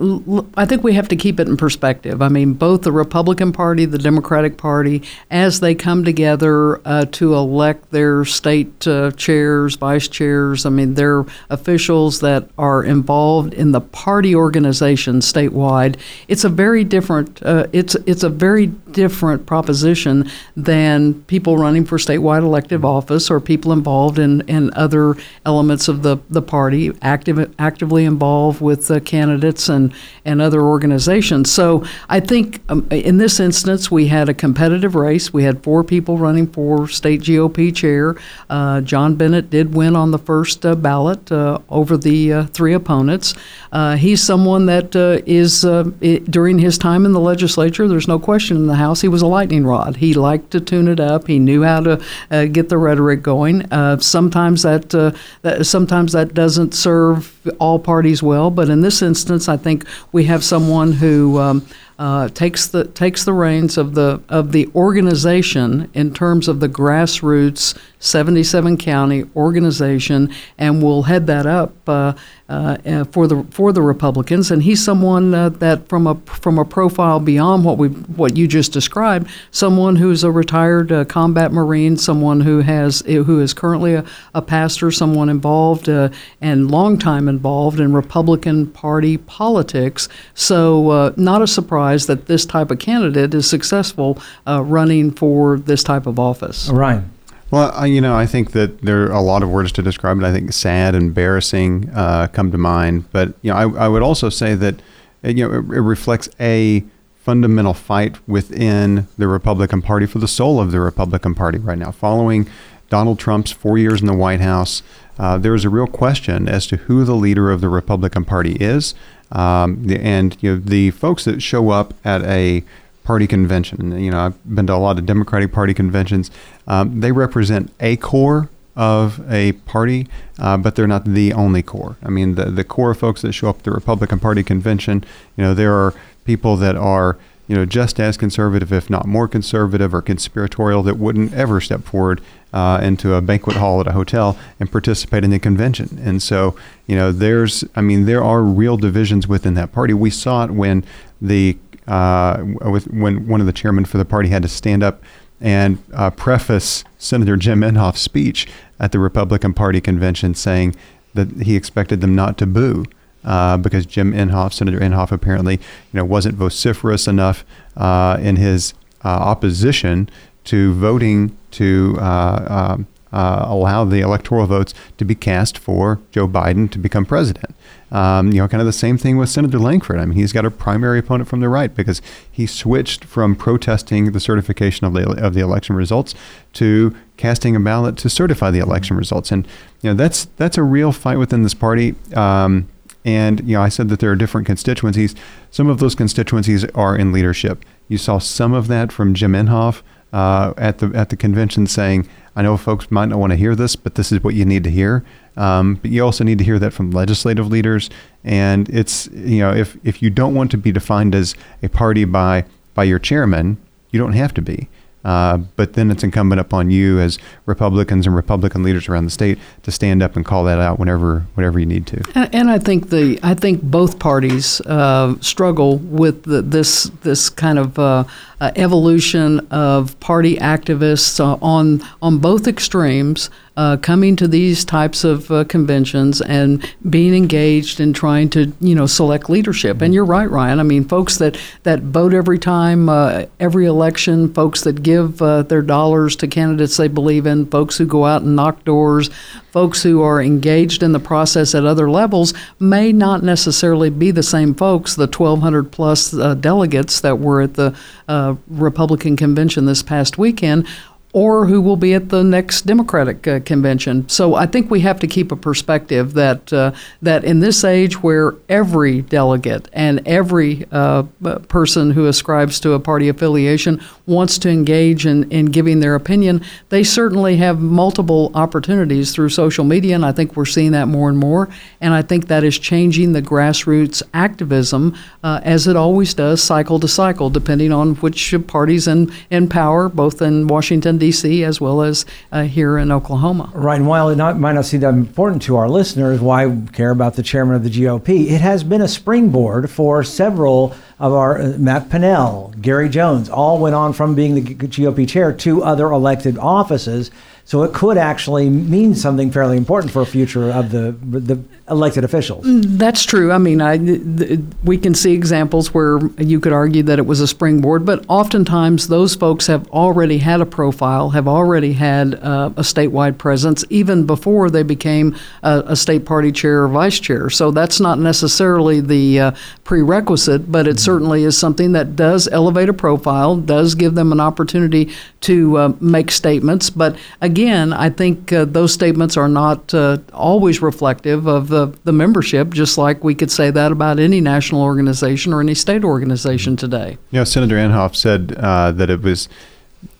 I 0.54 0.66
think 0.66 0.84
we 0.84 0.92
have 0.92 1.08
to 1.08 1.16
keep 1.16 1.40
it 1.40 1.48
in 1.48 1.56
perspective. 1.56 2.20
I 2.20 2.28
mean, 2.28 2.54
both 2.54 2.82
the 2.82 2.92
Republican 2.92 3.52
Party, 3.52 3.86
the 3.86 3.96
Democratic 3.96 4.58
Party, 4.58 5.02
as 5.30 5.60
they 5.60 5.74
come 5.74 6.04
together 6.04 6.86
uh, 6.86 7.06
to 7.12 7.34
elect 7.34 7.90
their 7.90 8.26
state 8.38 8.86
uh, 8.86 9.10
chairs, 9.12 9.74
vice 9.74 10.08
chairs. 10.08 10.64
I 10.64 10.70
mean, 10.70 10.94
they're 10.94 11.24
officials 11.50 12.20
that 12.20 12.48
are 12.56 12.82
involved 12.82 13.52
in 13.52 13.72
the 13.72 13.80
party 13.80 14.34
organization 14.34 15.20
statewide. 15.20 15.96
It's 16.28 16.44
a 16.44 16.48
very 16.48 16.84
different. 16.84 17.42
Uh, 17.42 17.66
it's 17.72 17.94
it's 18.06 18.22
a 18.22 18.28
very 18.30 18.68
different 18.92 19.46
proposition 19.46 20.30
than 20.56 21.22
people 21.24 21.58
running 21.58 21.84
for 21.84 21.98
statewide 21.98 22.42
elective 22.42 22.84
office 22.84 23.30
or 23.30 23.40
people 23.40 23.72
involved 23.72 24.18
in, 24.18 24.40
in 24.42 24.72
other 24.74 25.16
elements 25.44 25.88
of 25.88 26.02
the, 26.02 26.18
the 26.30 26.42
party, 26.42 26.92
active, 27.02 27.54
actively 27.58 28.04
involved 28.04 28.60
with 28.60 28.88
the 28.88 29.00
candidates 29.00 29.68
and, 29.68 29.92
and 30.24 30.40
other 30.40 30.62
organizations. 30.62 31.50
So 31.50 31.84
I 32.08 32.20
think 32.20 32.60
um, 32.68 32.86
in 32.90 33.18
this 33.18 33.40
instance, 33.40 33.90
we 33.90 34.08
had 34.08 34.28
a 34.28 34.34
competitive 34.34 34.94
race. 34.94 35.32
We 35.32 35.44
had 35.44 35.62
four 35.62 35.84
people 35.84 36.18
running 36.18 36.46
for 36.46 36.88
state 36.88 37.20
GOP 37.20 37.74
chair. 37.74 38.16
Uh, 38.48 38.80
John 38.80 39.16
Bennett 39.16 39.50
did 39.50 39.74
win 39.74 39.96
on 39.96 40.10
the 40.10 40.18
first 40.18 40.64
uh, 40.64 40.74
ballot 40.74 41.30
uh, 41.30 41.58
over 41.68 41.96
the 41.96 42.32
uh, 42.32 42.46
three 42.46 42.74
opponents. 42.74 43.34
Uh, 43.72 43.96
he's 43.96 44.22
someone 44.22 44.66
that 44.66 44.96
uh, 44.96 45.22
is 45.26 45.64
it, 46.00 46.30
during 46.30 46.58
his 46.58 46.78
time 46.78 47.04
in 47.04 47.12
the 47.12 47.20
legislature, 47.20 47.86
there's 47.88 48.08
no 48.08 48.18
question 48.18 48.56
in 48.56 48.66
the 48.66 48.74
House, 48.78 49.02
he 49.02 49.08
was 49.08 49.22
a 49.22 49.26
lightning 49.26 49.64
rod. 49.64 49.96
He 49.96 50.14
liked 50.14 50.50
to 50.52 50.60
tune 50.60 50.88
it 50.88 51.00
up. 51.00 51.26
He 51.26 51.38
knew 51.38 51.62
how 51.62 51.80
to 51.80 52.04
uh, 52.30 52.46
get 52.46 52.68
the 52.68 52.78
rhetoric 52.78 53.22
going. 53.22 53.70
Uh, 53.72 53.98
sometimes 53.98 54.62
that, 54.62 54.94
uh, 54.94 55.12
that, 55.42 55.66
sometimes 55.66 56.12
that 56.12 56.34
doesn't 56.34 56.74
serve 56.74 57.38
all 57.60 57.78
parties 57.78 58.22
well, 58.22 58.50
but 58.50 58.68
in 58.68 58.80
this 58.80 59.02
instance, 59.02 59.48
I 59.48 59.56
think 59.56 59.84
we 60.12 60.24
have 60.24 60.42
someone 60.42 60.92
who. 60.92 61.38
Um, 61.38 61.66
uh, 61.98 62.28
takes 62.28 62.68
the 62.68 62.84
takes 62.84 63.24
the 63.24 63.32
reins 63.32 63.76
of 63.76 63.94
the 63.94 64.22
of 64.28 64.52
the 64.52 64.68
organization 64.74 65.90
in 65.94 66.14
terms 66.14 66.46
of 66.46 66.60
the 66.60 66.68
grassroots 66.68 67.76
77 68.00 68.76
county 68.76 69.24
organization 69.34 70.32
and 70.56 70.82
will 70.82 71.04
head 71.04 71.26
that 71.26 71.46
up 71.46 71.72
uh, 71.88 72.12
uh, 72.48 72.78
uh, 72.86 73.04
for 73.04 73.26
the 73.26 73.44
for 73.50 73.72
the 73.72 73.82
Republicans. 73.82 74.50
And 74.50 74.62
he's 74.62 74.82
someone 74.82 75.34
uh, 75.34 75.48
that 75.50 75.88
from 75.88 76.06
a 76.06 76.14
from 76.26 76.58
a 76.58 76.64
profile 76.64 77.20
beyond 77.20 77.64
what 77.64 77.76
we 77.76 77.88
what 77.88 78.36
you 78.36 78.46
just 78.46 78.72
described, 78.72 79.28
someone 79.50 79.96
who's 79.96 80.24
a 80.24 80.30
retired 80.30 80.92
uh, 80.92 81.04
combat 81.04 81.52
marine, 81.52 81.96
someone 81.96 82.40
who 82.40 82.60
has 82.60 83.00
who 83.00 83.40
is 83.40 83.52
currently 83.52 83.94
a, 83.94 84.04
a 84.34 84.42
pastor, 84.42 84.90
someone 84.90 85.28
involved 85.28 85.88
and 85.88 86.70
long 86.70 86.98
time 86.98 87.28
involved 87.28 87.80
in 87.80 87.92
Republican 87.92 88.66
Party 88.68 89.16
politics. 89.16 90.08
So 90.34 91.12
not 91.16 91.42
a 91.42 91.46
surprise 91.46 91.87
that 91.96 92.26
this 92.26 92.46
type 92.46 92.70
of 92.70 92.78
candidate 92.78 93.34
is 93.34 93.48
successful 93.48 94.18
running 94.46 95.10
for 95.10 95.58
this 95.58 95.82
type 95.82 96.06
of 96.06 96.18
office. 96.18 96.68
Ryan. 96.68 97.10
Well, 97.50 97.72
I, 97.74 97.86
you 97.86 98.00
know, 98.00 98.14
I 98.14 98.26
think 98.26 98.52
that 98.52 98.82
there 98.82 99.04
are 99.04 99.12
a 99.12 99.22
lot 99.22 99.42
of 99.42 99.48
words 99.48 99.72
to 99.72 99.82
describe 99.82 100.18
it. 100.18 100.24
I 100.24 100.32
think 100.32 100.52
sad, 100.52 100.94
embarrassing 100.94 101.90
uh, 101.94 102.28
come 102.28 102.52
to 102.52 102.58
mind. 102.58 103.10
But 103.10 103.34
you 103.40 103.50
know, 103.50 103.56
I, 103.56 103.84
I 103.84 103.88
would 103.88 104.02
also 104.02 104.28
say 104.28 104.54
that 104.54 104.82
uh, 105.24 105.28
you 105.28 105.48
know 105.48 105.54
it, 105.54 105.76
it, 105.76 105.80
reflects 105.80 106.28
a 106.38 106.84
fundamental 107.14 107.74
fight 107.74 108.16
within 108.28 109.08
the 109.16 109.28
Republican 109.28 109.80
Party 109.80 110.04
for 110.04 110.18
the 110.18 110.28
soul 110.28 110.60
of 110.60 110.72
the 110.72 110.80
Republican 110.80 111.34
Party 111.34 111.58
right 111.58 111.78
now. 111.78 111.90
Following 111.90 112.48
Donald 112.90 113.18
Trump's 113.18 113.50
four 113.50 113.78
years 113.78 114.00
in 114.02 114.06
the 114.06 114.14
White 114.14 114.40
House, 114.40 114.82
uh, 115.18 115.38
there 115.38 115.54
is 115.54 115.64
a 115.64 115.68
real 115.68 115.86
question 115.86 116.48
as 116.48 116.66
to 116.68 116.76
who 116.76 117.04
the 117.04 117.14
leader 117.14 117.50
of 117.50 117.60
the 117.60 117.68
Republican 117.68 118.24
Party 118.24 118.56
is, 118.60 118.94
um, 119.32 119.86
and 119.90 120.36
you 120.40 120.54
know 120.54 120.60
the 120.60 120.90
folks 120.92 121.24
that 121.24 121.42
show 121.42 121.70
up 121.70 121.94
at 122.04 122.22
a 122.22 122.62
party 123.04 123.26
convention. 123.26 123.98
You 123.98 124.10
know, 124.10 124.20
I've 124.20 124.54
been 124.54 124.66
to 124.66 124.74
a 124.74 124.76
lot 124.76 124.98
of 124.98 125.06
Democratic 125.06 125.52
Party 125.52 125.74
conventions. 125.74 126.30
Um, 126.66 127.00
they 127.00 127.12
represent 127.12 127.72
a 127.80 127.96
core 127.96 128.50
of 128.76 129.20
a 129.30 129.52
party, 129.52 130.06
uh, 130.38 130.56
but 130.56 130.76
they're 130.76 130.86
not 130.86 131.04
the 131.04 131.32
only 131.32 131.62
core. 131.62 131.96
I 132.02 132.10
mean, 132.10 132.36
the 132.36 132.44
the 132.44 132.64
core 132.64 132.92
of 132.92 132.98
folks 132.98 133.22
that 133.22 133.32
show 133.32 133.48
up 133.48 133.58
at 133.58 133.64
the 133.64 133.72
Republican 133.72 134.20
Party 134.20 134.42
convention, 134.42 135.04
you 135.36 135.44
know, 135.44 135.52
there 135.52 135.74
are 135.74 135.94
people 136.24 136.56
that 136.58 136.76
are 136.76 137.18
you 137.48 137.56
know 137.56 137.64
just 137.64 137.98
as 137.98 138.16
conservative, 138.16 138.72
if 138.72 138.88
not 138.88 139.06
more 139.06 139.26
conservative, 139.26 139.92
or 139.92 140.02
conspiratorial 140.02 140.82
that 140.84 140.98
wouldn't 140.98 141.32
ever 141.34 141.60
step 141.60 141.82
forward 141.82 142.20
uh, 142.52 142.80
into 142.82 143.14
a 143.14 143.20
banquet 143.20 143.56
hall 143.56 143.80
at 143.80 143.86
a 143.86 143.92
hotel 143.92 144.38
and 144.60 144.70
participate 144.70 145.24
in 145.24 145.30
the 145.30 145.38
convention. 145.38 145.98
And 146.02 146.22
so, 146.22 146.56
you 146.86 146.96
know, 146.96 147.12
there's, 147.12 147.64
I 147.74 147.80
mean, 147.80 148.06
there 148.06 148.22
are 148.22 148.42
real 148.42 148.76
divisions 148.76 149.26
within 149.26 149.54
that 149.54 149.72
party. 149.72 149.92
We 149.94 150.10
saw 150.10 150.44
it 150.44 150.50
when 150.50 150.84
the 151.20 151.58
uh, 151.86 152.44
with 152.70 152.86
when 152.88 153.26
one 153.26 153.40
of 153.40 153.46
the 153.46 153.52
chairmen 153.52 153.84
for 153.84 153.98
the 153.98 154.04
party 154.04 154.28
had 154.28 154.42
to 154.42 154.48
stand 154.48 154.82
up 154.82 155.02
and 155.40 155.78
uh, 155.94 156.10
preface 156.10 156.84
Senator 156.98 157.36
Jim 157.36 157.60
Inhofe's 157.60 158.00
speech 158.00 158.46
at 158.80 158.92
the 158.92 158.98
Republican 158.98 159.54
Party 159.54 159.80
convention, 159.80 160.34
saying 160.34 160.74
that 161.14 161.42
he 161.42 161.56
expected 161.56 162.00
them 162.00 162.14
not 162.14 162.36
to 162.38 162.46
boo. 162.46 162.84
Uh, 163.24 163.56
because 163.56 163.84
Jim 163.84 164.12
Inhofe, 164.12 164.52
Senator 164.52 164.78
Inhofe, 164.78 165.10
apparently, 165.12 165.54
you 165.56 165.94
know, 165.94 166.04
wasn't 166.04 166.36
vociferous 166.36 167.08
enough 167.08 167.44
uh, 167.76 168.16
in 168.20 168.36
his 168.36 168.74
uh, 169.04 169.08
opposition 169.08 170.08
to 170.44 170.72
voting 170.74 171.36
to 171.50 171.96
uh, 172.00 172.78
uh, 173.12 173.44
allow 173.46 173.84
the 173.84 174.00
electoral 174.00 174.46
votes 174.46 174.74
to 174.98 175.04
be 175.04 175.14
cast 175.14 175.58
for 175.58 176.00
Joe 176.10 176.28
Biden 176.28 176.70
to 176.70 176.78
become 176.78 177.04
president. 177.04 177.54
Um, 177.90 178.32
you 178.32 178.38
know, 178.38 178.48
kind 178.48 178.60
of 178.60 178.66
the 178.66 178.72
same 178.72 178.98
thing 178.98 179.16
with 179.16 179.30
Senator 179.30 179.58
Lankford. 179.58 179.98
I 179.98 180.04
mean, 180.04 180.18
he's 180.18 180.32
got 180.32 180.44
a 180.44 180.50
primary 180.50 180.98
opponent 180.98 181.28
from 181.28 181.40
the 181.40 181.48
right 181.48 181.74
because 181.74 182.02
he 182.30 182.46
switched 182.46 183.04
from 183.04 183.34
protesting 183.34 184.12
the 184.12 184.20
certification 184.20 184.86
of 184.86 184.92
the 184.92 185.08
of 185.24 185.32
the 185.34 185.40
election 185.40 185.74
results 185.74 186.14
to 186.54 186.94
casting 187.16 187.56
a 187.56 187.60
ballot 187.60 187.96
to 187.98 188.10
certify 188.10 188.50
the 188.50 188.58
election 188.58 188.96
results. 188.96 189.32
And 189.32 189.46
you 189.80 189.90
know, 189.90 189.94
that's 189.94 190.26
that's 190.36 190.58
a 190.58 190.62
real 190.62 190.92
fight 190.92 191.16
within 191.16 191.42
this 191.42 191.54
party. 191.54 191.94
Um, 192.14 192.68
and 193.08 193.40
you 193.48 193.54
know, 193.54 193.62
I 193.62 193.70
said 193.70 193.88
that 193.88 194.00
there 194.00 194.10
are 194.10 194.16
different 194.16 194.46
constituencies. 194.46 195.14
Some 195.50 195.68
of 195.68 195.78
those 195.78 195.94
constituencies 195.94 196.64
are 196.74 196.94
in 196.94 197.10
leadership. 197.10 197.64
You 197.88 197.96
saw 197.96 198.18
some 198.18 198.52
of 198.52 198.68
that 198.68 198.92
from 198.92 199.14
Jim 199.14 199.32
Inhofe 199.32 199.82
uh, 200.12 200.52
at 200.56 200.78
the 200.78 200.92
at 200.94 201.08
the 201.08 201.16
convention 201.16 201.66
saying, 201.66 202.06
"I 202.36 202.42
know 202.42 202.56
folks 202.56 202.90
might 202.90 203.06
not 203.06 203.18
want 203.18 203.30
to 203.32 203.36
hear 203.36 203.54
this, 203.54 203.76
but 203.76 203.94
this 203.94 204.12
is 204.12 204.22
what 204.22 204.34
you 204.34 204.44
need 204.44 204.64
to 204.64 204.70
hear." 204.70 205.04
Um, 205.38 205.76
but 205.76 205.92
you 205.92 206.04
also 206.04 206.24
need 206.24 206.38
to 206.38 206.44
hear 206.44 206.58
that 206.58 206.72
from 206.72 206.90
legislative 206.90 207.46
leaders. 207.46 207.88
And 208.24 208.68
it's, 208.70 209.06
you 209.12 209.38
know, 209.38 209.54
if, 209.54 209.78
if 209.84 210.02
you 210.02 210.10
don't 210.10 210.34
want 210.34 210.50
to 210.50 210.58
be 210.58 210.72
defined 210.72 211.14
as 211.14 211.36
a 211.62 211.68
party 211.68 212.04
by, 212.04 212.44
by 212.74 212.84
your 212.84 212.98
chairman, 212.98 213.56
you 213.92 214.00
don't 214.00 214.14
have 214.14 214.34
to 214.34 214.42
be. 214.42 214.68
Uh, 215.04 215.38
but 215.56 215.74
then 215.74 215.90
it's 215.90 216.02
incumbent 216.02 216.40
upon 216.40 216.70
you 216.70 216.98
as 216.98 217.18
Republicans 217.46 218.06
and 218.06 218.16
Republican 218.16 218.62
leaders 218.62 218.88
around 218.88 219.04
the 219.04 219.10
state 219.10 219.38
to 219.62 219.70
stand 219.70 220.02
up 220.02 220.16
and 220.16 220.24
call 220.24 220.44
that 220.44 220.58
out 220.58 220.78
whenever 220.78 221.20
whenever 221.34 221.58
you 221.58 221.66
need 221.66 221.86
to. 221.86 222.02
And, 222.14 222.34
and 222.34 222.50
I 222.50 222.58
think 222.58 222.90
the 222.90 223.18
I 223.22 223.34
think 223.34 223.62
both 223.62 223.98
parties 223.98 224.60
uh, 224.62 225.14
struggle 225.20 225.78
with 225.78 226.24
the, 226.24 226.42
this 226.42 226.90
this 227.02 227.30
kind 227.30 227.58
of 227.58 227.78
uh, 227.78 228.04
uh 228.40 228.50
evolution 228.56 229.40
of 229.50 229.98
party 230.00 230.36
activists 230.36 231.20
uh, 231.20 231.38
on 231.40 231.80
on 232.02 232.18
both 232.18 232.48
extremes 232.48 233.30
uh, 233.58 233.76
coming 233.78 234.14
to 234.14 234.28
these 234.28 234.64
types 234.64 235.02
of 235.02 235.28
uh, 235.32 235.42
conventions 235.42 236.20
and 236.20 236.64
being 236.88 237.12
engaged 237.12 237.80
in 237.80 237.92
trying 237.92 238.30
to 238.30 238.52
you 238.60 238.72
know 238.72 238.86
select 238.86 239.28
leadership. 239.28 239.82
And 239.82 239.92
you're 239.92 240.04
right, 240.04 240.30
Ryan. 240.30 240.60
I 240.60 240.62
mean, 240.62 240.84
folks 240.84 241.18
that 241.18 241.36
that 241.64 241.80
vote 241.80 242.14
every 242.14 242.38
time, 242.38 242.88
uh, 242.88 243.24
every 243.40 243.66
election, 243.66 244.32
folks 244.32 244.62
that 244.62 244.84
give 244.84 245.20
uh, 245.20 245.42
their 245.42 245.60
dollars 245.60 246.14
to 246.16 246.28
candidates 246.28 246.76
they 246.76 246.86
believe 246.86 247.26
in, 247.26 247.46
folks 247.46 247.76
who 247.76 247.84
go 247.84 248.06
out 248.06 248.22
and 248.22 248.36
knock 248.36 248.62
doors, 248.62 249.10
folks 249.50 249.82
who 249.82 250.02
are 250.02 250.22
engaged 250.22 250.84
in 250.84 250.92
the 250.92 251.00
process 251.00 251.52
at 251.52 251.64
other 251.64 251.90
levels 251.90 252.32
may 252.60 252.92
not 252.92 253.24
necessarily 253.24 253.90
be 253.90 254.12
the 254.12 254.22
same 254.22 254.54
folks. 254.54 254.94
The 254.94 255.08
1,200 255.08 255.72
plus 255.72 256.14
uh, 256.14 256.34
delegates 256.34 257.00
that 257.00 257.18
were 257.18 257.42
at 257.42 257.54
the 257.54 257.76
uh, 258.06 258.36
Republican 258.46 259.16
convention 259.16 259.64
this 259.64 259.82
past 259.82 260.16
weekend 260.16 260.64
or 261.12 261.46
who 261.46 261.60
will 261.60 261.76
be 261.76 261.94
at 261.94 262.10
the 262.10 262.22
next 262.22 262.66
Democratic 262.66 263.26
uh, 263.26 263.40
convention. 263.40 264.06
So 264.08 264.34
I 264.34 264.46
think 264.46 264.70
we 264.70 264.80
have 264.80 265.00
to 265.00 265.06
keep 265.06 265.32
a 265.32 265.36
perspective 265.36 266.12
that 266.14 266.52
uh, 266.52 266.72
that 267.00 267.24
in 267.24 267.40
this 267.40 267.64
age 267.64 268.02
where 268.02 268.34
every 268.48 269.02
delegate 269.02 269.68
and 269.72 270.06
every 270.06 270.66
uh, 270.70 271.04
person 271.48 271.92
who 271.92 272.06
ascribes 272.06 272.60
to 272.60 272.72
a 272.72 272.80
party 272.80 273.08
affiliation 273.08 273.80
wants 274.06 274.38
to 274.38 274.50
engage 274.50 275.06
in, 275.06 275.30
in 275.30 275.46
giving 275.46 275.80
their 275.80 275.94
opinion, 275.94 276.44
they 276.68 276.84
certainly 276.84 277.36
have 277.36 277.58
multiple 277.60 278.30
opportunities 278.34 279.12
through 279.12 279.30
social 279.30 279.64
media, 279.64 279.94
and 279.94 280.04
I 280.04 280.12
think 280.12 280.36
we're 280.36 280.44
seeing 280.44 280.72
that 280.72 280.88
more 280.88 281.08
and 281.08 281.18
more. 281.18 281.48
And 281.80 281.94
I 281.94 282.02
think 282.02 282.28
that 282.28 282.44
is 282.44 282.58
changing 282.58 283.12
the 283.12 283.22
grassroots 283.22 284.02
activism 284.12 284.96
uh, 285.22 285.40
as 285.42 285.66
it 285.66 285.76
always 285.76 286.14
does, 286.14 286.42
cycle 286.42 286.78
to 286.80 286.88
cycle, 286.88 287.30
depending 287.30 287.72
on 287.72 287.94
which 287.96 288.34
parties 288.46 288.86
in, 288.86 289.12
in 289.30 289.48
power, 289.48 289.88
both 289.88 290.20
in 290.20 290.46
Washington. 290.46 290.98
As 291.44 291.60
well 291.60 291.82
as 291.82 292.04
uh, 292.32 292.44
here 292.44 292.78
in 292.78 292.92
Oklahoma. 292.92 293.50
Right. 293.54 293.76
And 293.76 293.86
while 293.86 294.08
it 294.08 294.16
not, 294.16 294.38
might 294.38 294.52
not 294.52 294.64
seem 294.64 294.80
that 294.80 294.94
important 294.94 295.42
to 295.42 295.56
our 295.56 295.68
listeners, 295.68 296.20
why 296.20 296.60
care 296.72 296.90
about 296.90 297.14
the 297.14 297.22
chairman 297.22 297.54
of 297.56 297.64
the 297.64 297.70
GOP? 297.70 298.30
It 298.30 298.40
has 298.40 298.64
been 298.64 298.80
a 298.80 298.88
springboard 298.88 299.70
for 299.70 300.02
several 300.04 300.74
of 300.98 301.12
our 301.12 301.40
uh, 301.40 301.54
Matt 301.58 301.88
Pinnell, 301.88 302.60
Gary 302.60 302.88
Jones, 302.88 303.28
all 303.28 303.58
went 303.58 303.74
on 303.74 303.92
from 303.92 304.14
being 304.14 304.34
the 304.34 304.54
GOP 304.54 305.08
chair 305.08 305.32
to 305.32 305.62
other 305.62 305.86
elected 305.86 306.36
offices. 306.38 307.10
So 307.48 307.62
it 307.62 307.72
could 307.72 307.96
actually 307.96 308.50
mean 308.50 308.94
something 308.94 309.30
fairly 309.30 309.56
important 309.56 309.90
for 309.90 310.02
a 310.02 310.06
future 310.06 310.50
of 310.50 310.70
the 310.70 310.92
the 311.00 311.42
elected 311.70 312.04
officials. 312.04 312.44
That's 312.46 313.04
true. 313.04 313.32
I 313.32 313.38
mean, 313.38 313.60
I, 313.60 313.78
th- 313.78 314.40
we 314.64 314.78
can 314.78 314.94
see 314.94 315.12
examples 315.12 315.72
where 315.72 315.98
you 316.18 316.40
could 316.40 316.52
argue 316.52 316.82
that 316.84 316.98
it 316.98 317.06
was 317.06 317.20
a 317.20 317.26
springboard, 317.26 317.84
but 317.84 318.04
oftentimes 318.08 318.88
those 318.88 319.14
folks 319.14 319.46
have 319.46 319.68
already 319.68 320.18
had 320.18 320.40
a 320.40 320.46
profile, 320.46 321.10
have 321.10 321.28
already 321.28 321.74
had 321.74 322.14
uh, 322.14 322.50
a 322.56 322.62
statewide 322.62 323.18
presence, 323.18 323.64
even 323.70 324.06
before 324.06 324.50
they 324.50 324.62
became 324.62 325.16
a, 325.42 325.62
a, 325.66 325.76
state 325.76 326.04
party 326.04 326.32
chair 326.32 326.64
or 326.64 326.68
vice 326.68 326.98
chair. 326.98 327.30
So 327.30 327.50
that's 327.50 327.80
not 327.80 327.98
necessarily 327.98 328.80
the 328.80 329.20
uh, 329.20 329.30
prerequisite, 329.64 330.50
but 330.50 330.66
it 330.66 330.70
mm-hmm. 330.70 330.78
certainly 330.78 331.24
is 331.24 331.36
something 331.36 331.72
that 331.72 331.96
does 331.96 332.28
elevate 332.28 332.68
a 332.68 332.74
profile, 332.74 333.36
does 333.36 333.74
give 333.74 333.94
them 333.94 334.12
an 334.12 334.20
opportunity 334.20 334.90
to 335.20 335.56
uh, 335.56 335.72
make 335.80 336.10
statements. 336.10 336.70
But 336.70 336.96
again, 337.20 337.37
I 337.46 337.90
think 337.90 338.32
uh, 338.32 338.44
those 338.44 338.72
statements 338.72 339.16
are 339.16 339.28
not 339.28 339.72
uh, 339.72 339.98
always 340.12 340.60
reflective 340.60 341.26
of 341.26 341.48
the, 341.48 341.66
the 341.84 341.92
membership, 341.92 342.50
just 342.50 342.78
like 342.78 343.04
we 343.04 343.14
could 343.14 343.30
say 343.30 343.50
that 343.50 343.72
about 343.72 343.98
any 343.98 344.20
national 344.20 344.62
organization 344.62 345.32
or 345.32 345.40
any 345.40 345.54
state 345.54 345.84
organization 345.84 346.56
today. 346.56 346.98
You 347.10 347.20
know, 347.20 347.24
Senator 347.24 347.56
Inhofe 347.56 347.96
said 347.96 348.34
uh, 348.38 348.72
that 348.72 348.90
it 348.90 349.02
was 349.02 349.28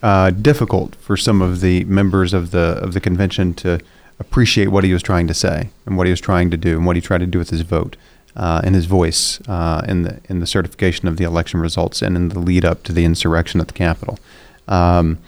uh, 0.03 0.31
difficult 0.31 0.97
for 0.97 1.17
some 1.17 1.43
of 1.43 1.61
the 1.61 1.85
members 1.85 2.33
of 2.35 2.51
the 2.51 2.79
of 2.83 2.95
the 2.95 3.01
convention 3.01 3.55
to 3.55 3.81
appreciate 4.19 4.69
what 4.69 4.85
he 4.85 4.93
was 4.93 5.03
trying 5.03 5.27
to 5.29 5.35
say 5.35 5.71
and 5.87 5.97
what 5.97 6.07
he 6.07 6.11
was 6.11 6.21
trying 6.21 6.51
to 6.51 6.57
do 6.57 6.77
and 6.77 6.87
what 6.87 6.97
he 6.97 7.03
tried 7.03 7.19
to 7.19 7.27
do 7.27 7.39
with 7.39 7.51
his 7.51 7.61
vote 7.61 7.97
uh, 8.37 8.61
and 8.65 8.75
his 8.75 8.87
voice 8.87 9.41
uh, 9.49 9.85
in 9.87 10.03
the 10.03 10.21
in 10.29 10.41
the 10.41 10.47
certification 10.47 11.09
of 11.09 11.17
the 11.17 11.25
election 11.25 11.61
results 11.61 12.03
and 12.03 12.17
in 12.17 12.29
the 12.31 12.39
lead 12.39 12.65
up 12.65 12.83
to 12.83 12.93
the 12.93 13.05
insurrection 13.05 13.61
at 13.61 13.69
the 13.69 13.75
Capitol. 13.75 14.19
Um, 14.67 15.19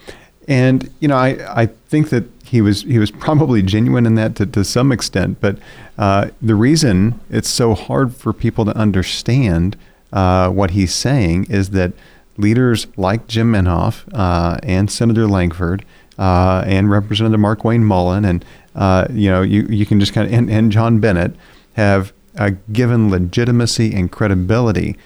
and 0.51 0.93
you 0.99 1.07
know, 1.07 1.17
I, 1.17 1.63
I 1.63 1.67
think 1.67 2.11
that 2.11 2.25
he 2.45 2.61
was 2.61 2.83
he 2.83 2.99
was 2.99 3.13
probably 3.13 3.63
genuine 3.63 4.05
in 4.05 4.17
that 4.17 4.35
to, 4.37 4.47
to 4.47 4.65
some 4.65 4.91
extent. 4.91 5.41
But 5.41 5.59
uh, 5.97 6.31
the 6.43 6.57
reason 6.57 7.21
it's 7.31 7.49
so 7.49 7.75
hard 7.75 8.17
for 8.17 8.33
people 8.33 8.65
to 8.65 8.77
understand 8.77 9.77
uh, 10.13 10.51
what 10.51 10.73
he's 10.73 10.93
saying 10.93 11.47
is 11.49 11.71
that 11.71 11.93
leaders 12.37 12.89
like 12.97 13.29
Jim 13.29 13.53
Inhofe 13.53 14.03
uh, 14.13 14.59
and 14.65 14.91
Senator 14.91 15.29
Lankford 15.29 15.85
uh, 16.19 16.65
and 16.67 16.91
Representative 16.91 17.39
Markwayne 17.39 17.83
Mullin 17.83 18.25
and 18.25 18.45
uh, 18.75 19.07
you 19.09 19.31
know 19.31 19.43
you 19.43 19.63
you 19.71 19.87
can 19.87 20.01
just 20.01 20.13
kind 20.13 20.27
of 20.27 20.35
and, 20.35 20.51
and 20.51 20.73
John 20.73 20.99
Bennett 20.99 21.37
have 21.75 22.13
uh, 22.37 22.51
given 22.73 23.09
legitimacy 23.09 23.95
and 23.95 24.11
credibility 24.11 24.97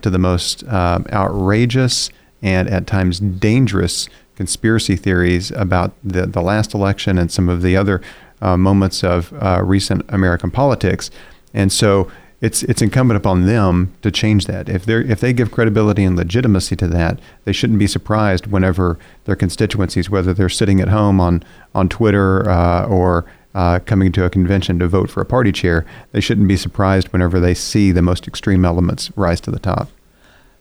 to 0.00 0.08
the 0.08 0.18
most 0.18 0.64
outrageous 0.64 2.08
and 2.40 2.66
at 2.68 2.86
times 2.86 3.20
dangerous 3.20 4.08
conspiracy 4.36 4.96
theories 4.96 5.50
about 5.52 5.92
the, 6.04 6.26
the 6.26 6.42
last 6.42 6.74
election 6.74 7.18
and 7.18 7.32
some 7.32 7.48
of 7.48 7.62
the 7.62 7.76
other 7.76 8.00
uh, 8.40 8.56
moments 8.56 9.02
of 9.02 9.32
uh, 9.34 9.62
recent 9.64 10.04
American 10.08 10.50
politics. 10.50 11.10
And 11.54 11.72
so 11.72 12.10
it's 12.40 12.62
it's 12.64 12.82
incumbent 12.82 13.16
upon 13.16 13.46
them 13.46 13.94
to 14.02 14.10
change 14.10 14.46
that. 14.46 14.68
If 14.68 14.84
they 14.84 14.96
if 14.96 15.20
they 15.20 15.32
give 15.32 15.50
credibility 15.50 16.04
and 16.04 16.16
legitimacy 16.16 16.76
to 16.76 16.88
that, 16.88 17.18
they 17.44 17.52
shouldn't 17.52 17.78
be 17.78 17.86
surprised 17.86 18.46
whenever 18.46 18.98
their 19.24 19.36
constituencies, 19.36 20.10
whether 20.10 20.34
they're 20.34 20.50
sitting 20.50 20.80
at 20.80 20.88
home 20.88 21.20
on 21.20 21.42
on 21.74 21.88
Twitter 21.88 22.48
uh, 22.48 22.86
or 22.86 23.24
uh, 23.54 23.78
coming 23.86 24.12
to 24.12 24.24
a 24.24 24.30
convention 24.30 24.78
to 24.78 24.86
vote 24.86 25.10
for 25.10 25.22
a 25.22 25.24
party 25.24 25.50
chair, 25.50 25.86
they 26.12 26.20
shouldn't 26.20 26.46
be 26.46 26.58
surprised 26.58 27.08
whenever 27.08 27.40
they 27.40 27.54
see 27.54 27.90
the 27.90 28.02
most 28.02 28.28
extreme 28.28 28.66
elements 28.66 29.10
rise 29.16 29.40
to 29.40 29.50
the 29.50 29.58
top. 29.58 29.88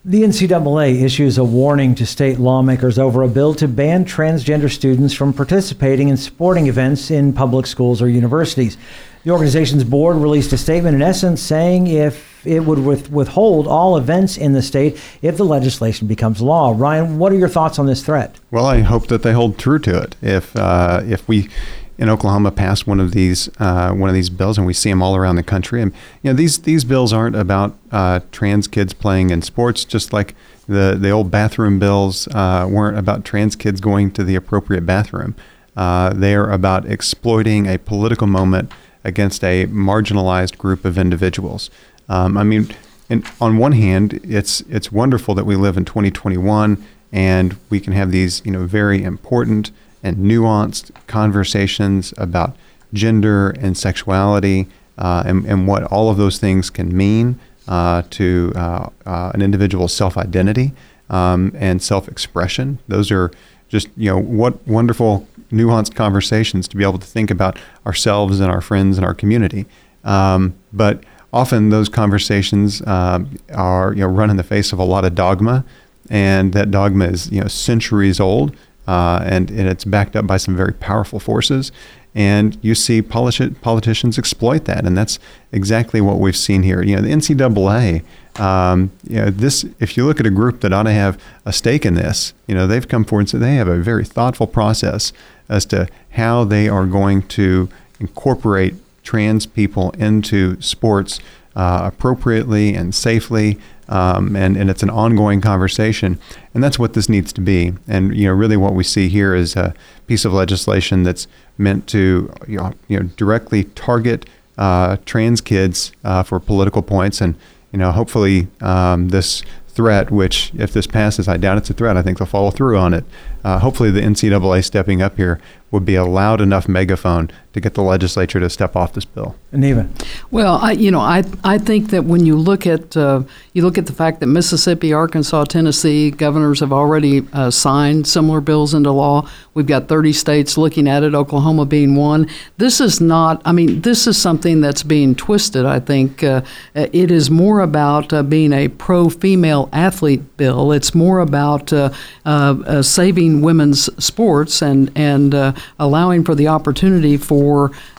The 0.08 0.22
NCAA 0.22 1.02
issues 1.02 1.40
a 1.40 1.44
warning 1.44 1.96
to 1.96 2.06
state 2.06 2.38
lawmakers 2.38 3.00
over 3.00 3.24
a 3.24 3.28
bill 3.28 3.56
to 3.56 3.68
ban 3.68 4.06
transgender 4.06 4.70
students 4.70 5.16
from 5.16 5.34
participating 5.34 6.10
in 6.10 6.18
sporting 6.18 6.68
events 6.68 7.10
in 7.10 7.34
public 7.34 7.66
schools 7.66 8.04
or 8.04 8.08
universities. 8.08 8.78
The 9.24 9.32
organization's 9.32 9.84
board 9.84 10.18
released 10.18 10.54
a 10.54 10.60
statement 10.60 10.94
in 10.94 11.02
essence 11.02 11.42
saying 11.42 11.88
if 11.88 12.46
it 12.46 12.60
would 12.60 12.78
with, 12.78 13.10
withhold 13.10 13.66
all 13.66 13.98
events 13.98 14.38
in 14.38 14.54
the 14.54 14.62
state 14.62 15.02
if 15.24 15.38
the 15.38 15.44
legislation 15.44 16.08
becomes 16.08 16.40
law. 16.40 16.76
Ryan, 16.78 17.18
what 17.18 17.32
are 17.32 17.38
your 17.38 17.50
thoughts 17.50 17.80
on 17.80 17.88
this 17.88 18.06
threat? 18.06 18.36
Well, 18.52 18.68
I 18.68 18.82
hope 18.82 19.08
that 19.08 19.24
they 19.24 19.34
hold 19.34 19.58
true 19.58 19.80
to 19.80 20.04
it. 20.04 20.16
If 20.22 20.56
uh, 20.56 21.02
if 21.04 21.28
we 21.28 21.50
in 21.98 22.10
Oklahoma 22.10 22.52
passed 22.52 22.88
one 22.88 23.00
of 23.00 23.12
these 23.12 23.50
uh, 23.60 23.92
one 23.92 24.10
of 24.10 24.16
these 24.16 24.30
bills, 24.30 24.58
and 24.58 24.68
we 24.68 24.74
see 24.74 24.90
them 24.90 25.02
all 25.02 25.16
around 25.16 25.36
the 25.36 25.44
country. 25.44 25.82
And 25.82 25.94
you 26.22 26.32
know, 26.32 26.36
these 26.36 26.60
these 26.60 26.84
bills 26.84 27.14
aren't 27.14 27.36
about 27.36 27.78
uh, 27.92 28.20
trans 28.32 28.68
kids 28.68 28.94
playing 28.94 29.30
in 29.30 29.42
sports, 29.42 29.86
just 29.86 30.12
like 30.12 30.36
the 30.68 30.98
the 31.00 31.10
old 31.10 31.32
bathroom 31.32 31.80
bills 31.80 32.28
uh, 32.30 32.68
weren't 32.70 32.98
about 32.98 33.24
trans 33.24 33.56
kids 33.56 33.80
going 33.80 34.12
to 34.12 34.24
the 34.24 34.36
appropriate 34.36 34.86
bathroom. 34.86 35.36
Uh, 35.76 36.14
they 36.14 36.36
are 36.36 36.52
about 36.52 36.86
exploiting 36.86 37.68
a 37.68 37.78
political 37.78 38.28
moment 38.28 38.72
against 39.04 39.44
a 39.44 39.66
marginalized 39.68 40.58
group 40.58 40.86
of 40.86 40.98
individuals. 40.98 41.70
Um, 42.10 42.38
I 42.38 42.44
mean, 42.44 42.74
and 43.10 43.26
on 43.40 43.58
one 43.58 43.74
hand, 43.74 44.20
it's 44.24 44.62
it's 44.62 44.92
wonderful 44.92 45.36
that 45.36 45.46
we 45.46 45.56
live 45.56 45.78
in 45.78 45.86
2021 45.86 46.84
and 47.12 47.56
we 47.70 47.80
can 47.80 47.94
have 47.94 48.12
these 48.12 48.42
you 48.46 48.52
know 48.52 48.66
very 48.66 49.04
important 49.04 49.72
and 50.06 50.18
nuanced 50.18 50.92
conversations 51.08 52.14
about 52.18 52.56
gender 52.94 53.50
and 53.60 53.76
sexuality 53.76 54.68
uh, 55.00 55.24
and, 55.26 55.46
and, 55.46 55.68
what 55.68 55.84
all 55.86 56.10
of 56.10 56.16
those 56.16 56.38
things 56.38 56.70
can 56.70 56.96
mean 56.96 57.38
uh, 57.68 58.04
to 58.12 58.54
uh, 58.56 58.88
uh 59.06 59.32
an 59.34 59.42
individual's 59.42 59.94
self 59.94 60.16
identity 60.18 60.72
um, 61.10 61.52
and 61.56 61.82
self 61.82 62.08
expression. 62.08 62.80
Those 62.88 63.12
are 63.12 63.32
just, 63.68 63.90
you 63.98 64.10
know, 64.10 64.20
what 64.20 64.66
wonderful, 64.68 65.28
nuanced 65.52 65.96
conversations 65.96 66.68
to 66.70 66.78
be 66.78 66.84
able 66.84 67.00
to 67.00 67.08
think 67.08 67.32
about 67.32 67.60
ourselves 67.86 68.40
and 68.40 68.50
our 68.50 68.62
friends 68.62 68.98
and 68.98 69.06
our 69.06 69.14
community. 69.14 69.66
Um, 70.04 70.54
but 70.72 71.04
often 71.34 71.72
those 71.72 71.90
conversations 71.90 72.86
um, 72.88 73.38
are, 73.54 73.92
you 73.94 74.02
know, 74.02 74.08
run 74.08 74.30
in 74.30 74.38
the 74.38 74.44
face 74.44 74.72
of 74.72 74.80
a 74.80 74.84
lot 74.84 75.04
of 75.04 75.16
dogma. 75.16 75.66
And 76.10 76.54
that 76.54 76.70
dogma 76.70 77.06
is, 77.06 77.32
you 77.32 77.42
know, 77.42 77.48
centuries 77.48 78.20
old 78.20 78.56
uh, 78.88 79.22
and, 79.24 79.50
and 79.50 79.68
it's 79.68 79.86
backed 79.86 80.16
up 80.16 80.28
by 80.28 80.38
some 80.38 80.56
very 80.56 80.74
powerful 80.74 81.20
forces. 81.20 81.72
And 82.14 82.58
you 82.62 82.76
see 82.76 83.02
politi- 83.02 83.60
politicians 83.62 84.18
exploit 84.18 84.66
that, 84.66 84.86
and 84.86 84.98
that's 84.98 85.20
exactly 85.52 86.00
what 86.00 86.18
we've 86.18 86.36
seen 86.36 86.64
here. 86.64 86.82
You 86.82 86.96
know, 86.96 87.02
the 87.02 87.10
NCAA. 87.10 88.04
Um, 88.40 88.92
you 89.08 89.18
know, 89.18 89.30
this. 89.30 89.66
If 89.80 89.98
you 89.98 90.06
look 90.06 90.22
at 90.22 90.26
a 90.26 90.30
group 90.32 90.62
that 90.62 90.72
ought 90.72 90.84
to 90.84 90.94
have 90.94 91.22
a 91.44 91.52
stake 91.52 91.86
in 91.86 91.96
this, 91.96 92.34
you 92.48 92.56
know, 92.56 92.68
they've 92.68 92.88
come 92.88 93.04
forward 93.04 93.22
and 93.22 93.30
said 93.30 93.42
they 93.42 93.56
have 93.56 93.68
a 93.68 93.78
very 93.78 94.06
thoughtful 94.06 94.48
process 94.48 95.12
as 95.50 95.66
to 95.68 95.88
how 96.12 96.46
they 96.46 96.70
are 96.70 96.86
going 96.86 97.22
to 97.24 97.68
incorporate 98.00 98.76
trans 99.04 99.46
people 99.46 99.92
into 99.92 100.60
sports 100.62 101.20
uh, 101.56 101.82
appropriately 101.86 102.76
and 102.76 102.94
safely 102.94 103.58
um, 103.88 104.36
and, 104.36 104.58
and 104.58 104.70
it's 104.70 104.84
an 104.84 104.90
ongoing 104.90 105.42
conversation. 105.42 106.20
And 106.54 106.64
that's 106.64 106.80
what 106.80 106.94
this 106.94 107.08
needs 107.08 107.32
to 107.34 107.42
be. 107.42 107.74
And, 107.88 108.16
you 108.16 108.28
know, 108.28 108.34
really 108.34 108.58
what 108.58 108.74
we 108.74 108.84
see 108.84 109.10
here 109.10 109.36
is 109.36 109.56
a 109.56 109.74
piece 110.08 110.26
of 110.26 110.34
legislation 110.34 111.04
that's 111.04 111.28
meant 111.58 111.88
to, 111.88 112.34
you 112.48 112.58
know, 112.58 112.74
you 112.88 113.00
know 113.00 113.10
directly 113.16 113.66
target 113.66 114.26
uh, 114.58 114.98
trans 115.06 115.42
kids 115.42 115.92
uh, 116.04 116.24
for 116.24 116.40
political 116.40 116.82
points. 116.82 117.22
And, 117.22 117.36
you 117.72 117.80
know, 117.80 117.92
hopefully 117.92 118.48
um, 118.62 119.10
this 119.10 119.44
threat, 119.68 120.10
which 120.10 120.52
if 120.56 120.72
this 120.72 120.88
passes, 120.88 121.28
I 121.28 121.38
doubt 121.38 121.58
it's 121.58 121.70
a 121.70 121.74
threat. 121.74 121.98
I 121.98 122.02
think 122.02 122.18
they'll 122.18 122.26
follow 122.26 122.50
through 122.50 122.78
on 122.78 122.94
it. 122.94 123.04
Uh, 123.44 123.60
hopefully 123.60 123.92
the 123.92 124.02
NCAA 124.02 124.64
stepping 124.64 125.02
up 125.02 125.18
here 125.18 125.40
would 125.70 125.86
be 125.86 125.96
a 125.96 126.06
loud 126.06 126.40
enough 126.40 126.70
megaphone 126.70 127.30
to 127.56 127.62
get 127.62 127.74
the 127.74 127.82
legislature 127.82 128.38
to 128.42 128.50
step 128.50 128.76
off 128.76 128.92
this 128.92 129.06
bill. 129.06 129.34
Neva. 129.54 129.88
Well, 130.30 130.58
I, 130.62 130.74
you 130.74 130.92
know, 130.92 131.00
I, 131.00 131.24
I 131.46 131.58
think 131.58 131.90
that 131.92 132.04
when 132.04 132.26
you 132.26 132.36
look 132.36 132.68
at 132.68 132.98
uh, 132.98 133.24
you 133.54 133.64
look 133.64 133.78
at 133.78 133.86
the 133.86 133.94
fact 133.94 134.20
that 134.20 134.26
Mississippi, 134.26 134.92
Arkansas, 134.92 135.46
Tennessee 135.46 136.12
governors 136.12 136.60
have 136.60 136.74
already 136.74 137.26
uh, 137.32 137.50
signed 137.50 138.08
similar 138.08 138.42
bills 138.42 138.74
into 138.74 138.92
law. 138.92 139.30
We've 139.54 139.66
got 139.66 139.88
30 139.88 140.12
states 140.12 140.58
looking 140.58 140.90
at 140.90 141.04
it, 141.04 141.16
Oklahoma 141.16 141.66
being 141.66 141.96
one. 141.96 142.30
This 142.58 142.82
is 142.82 143.00
not. 143.00 143.42
I 143.46 143.54
mean, 143.54 143.80
this 143.80 144.06
is 144.06 144.22
something 144.22 144.60
that's 144.60 144.84
being 144.84 145.16
twisted. 145.16 145.66
I 145.66 145.80
think 145.80 146.22
uh, 146.22 146.42
it 146.74 147.10
is 147.10 147.32
more 147.32 147.62
about 147.62 148.12
uh, 148.12 148.22
being 148.24 148.52
a 148.52 148.68
pro-female 148.68 149.70
athlete 149.72 150.36
bill. 150.36 150.74
It's 150.74 150.94
more 150.94 151.20
about 151.20 151.72
uh, 151.72 151.92
uh, 152.26 152.82
saving 152.82 153.42
women's 153.42 153.86
sports 154.04 154.62
and 154.62 154.92
and 154.98 155.34
allowing 155.80 156.26
for 156.26 156.36
the 156.36 156.50
opportunity 156.50 157.16
for 157.16 157.45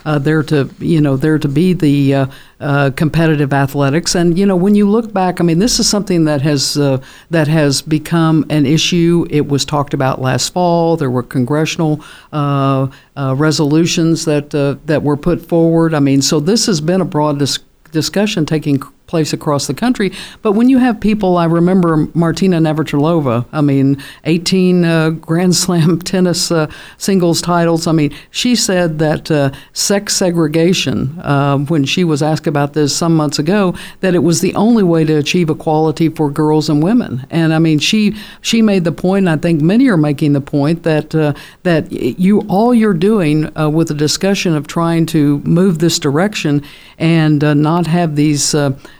there 0.05 0.43
to 0.43 0.69
you 0.79 1.01
know 1.01 1.17
there 1.17 1.37
to 1.39 1.47
be 1.47 1.73
the 1.73 2.13
uh, 2.13 2.25
uh, 2.59 2.91
competitive 2.95 3.53
athletics. 3.53 4.15
And 4.15 4.37
you 4.37 4.45
know, 4.45 4.55
when 4.55 4.75
you 4.75 4.89
look 4.89 5.13
back, 5.13 5.39
I 5.39 5.43
mean, 5.43 5.59
this 5.59 5.79
is 5.79 5.87
something 5.87 6.25
that 6.25 6.41
has 6.41 6.77
uh, 6.77 7.01
that 7.29 7.47
has 7.47 7.81
become 7.81 8.45
an 8.49 8.65
issue. 8.65 9.25
It 9.29 9.47
was 9.47 9.65
talked 9.65 9.93
about 9.93 10.21
last 10.21 10.53
fall. 10.53 10.97
There 10.97 11.11
were 11.11 11.23
congressional 11.23 12.03
uh, 12.31 12.87
uh, 13.15 13.35
resolutions 13.37 14.25
that 14.25 14.53
uh, 14.55 14.75
that 14.85 15.03
were 15.03 15.17
put 15.17 15.47
forward. 15.47 15.93
I 15.93 15.99
mean, 15.99 16.21
so 16.21 16.39
this 16.39 16.65
has 16.65 16.81
been 16.81 17.01
a 17.01 17.05
broad 17.05 17.39
dis- 17.39 17.59
discussion 17.91 18.45
taking 18.45 18.81
place 19.07 19.31
across 19.31 19.67
the 19.67 19.73
country. 19.73 20.11
But 20.41 20.51
when 20.51 20.69
you 20.69 20.77
have 20.77 20.99
people, 20.99 21.37
I 21.37 21.45
remember 21.45 22.07
Martina 22.13 22.59
Navratilova. 22.59 23.45
I 23.53 23.61
mean, 23.61 24.03
18 24.25 24.85
uh, 24.85 25.09
Grand 25.11 25.55
Slam 25.55 25.99
tennis 25.99 26.51
uh, 26.51 26.69
singles 26.97 27.41
titles. 27.41 27.87
I 27.87 27.93
mean, 27.93 28.13
she 28.29 28.55
said 28.55 28.99
that 28.99 29.31
uh, 29.31 29.51
sex 29.73 30.15
segregation, 30.15 31.17
uh, 31.19 31.57
when 31.57 31.85
she 31.85 32.03
was 32.03 32.21
asked 32.21 32.47
about 32.47 32.73
this 32.73 32.95
some 32.95 33.15
months 33.15 33.39
ago, 33.39 33.73
that 34.01 34.13
it 34.13 34.19
was 34.19 34.41
the 34.41 34.53
only 34.55 34.83
way 34.83 35.05
to 35.05 35.13
achieve 35.13 35.49
equality 35.49 36.09
for 36.09 36.29
girls 36.29 36.69
and 36.69 36.83
women. 36.83 37.25
And 37.29 37.53
I 37.53 37.59
mean, 37.59 37.79
she 37.79 38.15
she 38.41 38.61
made 38.61 38.83
the 38.83 38.91
point, 38.91 39.27
and 39.27 39.29
I 39.29 39.41
think 39.41 39.61
many 39.61 39.87
are 39.87 39.97
making 39.97 40.33
the 40.33 40.41
point 40.41 40.83
that 40.83 41.15
uh, 41.15 41.33
that 41.63 41.91
you 41.91 42.41
all 42.49 42.73
you're 42.73 42.93
doing 42.93 43.57
uh, 43.57 43.69
with 43.69 43.87
the 43.87 43.93
discussion 43.93 44.53
of 44.53 44.67
trying 44.67 45.05
to 45.07 45.39
move 45.39 45.79
this 45.79 45.97
direction 45.97 46.61
and 46.97 47.41
not 47.41 47.87
have 47.87 48.15
these 48.15 48.53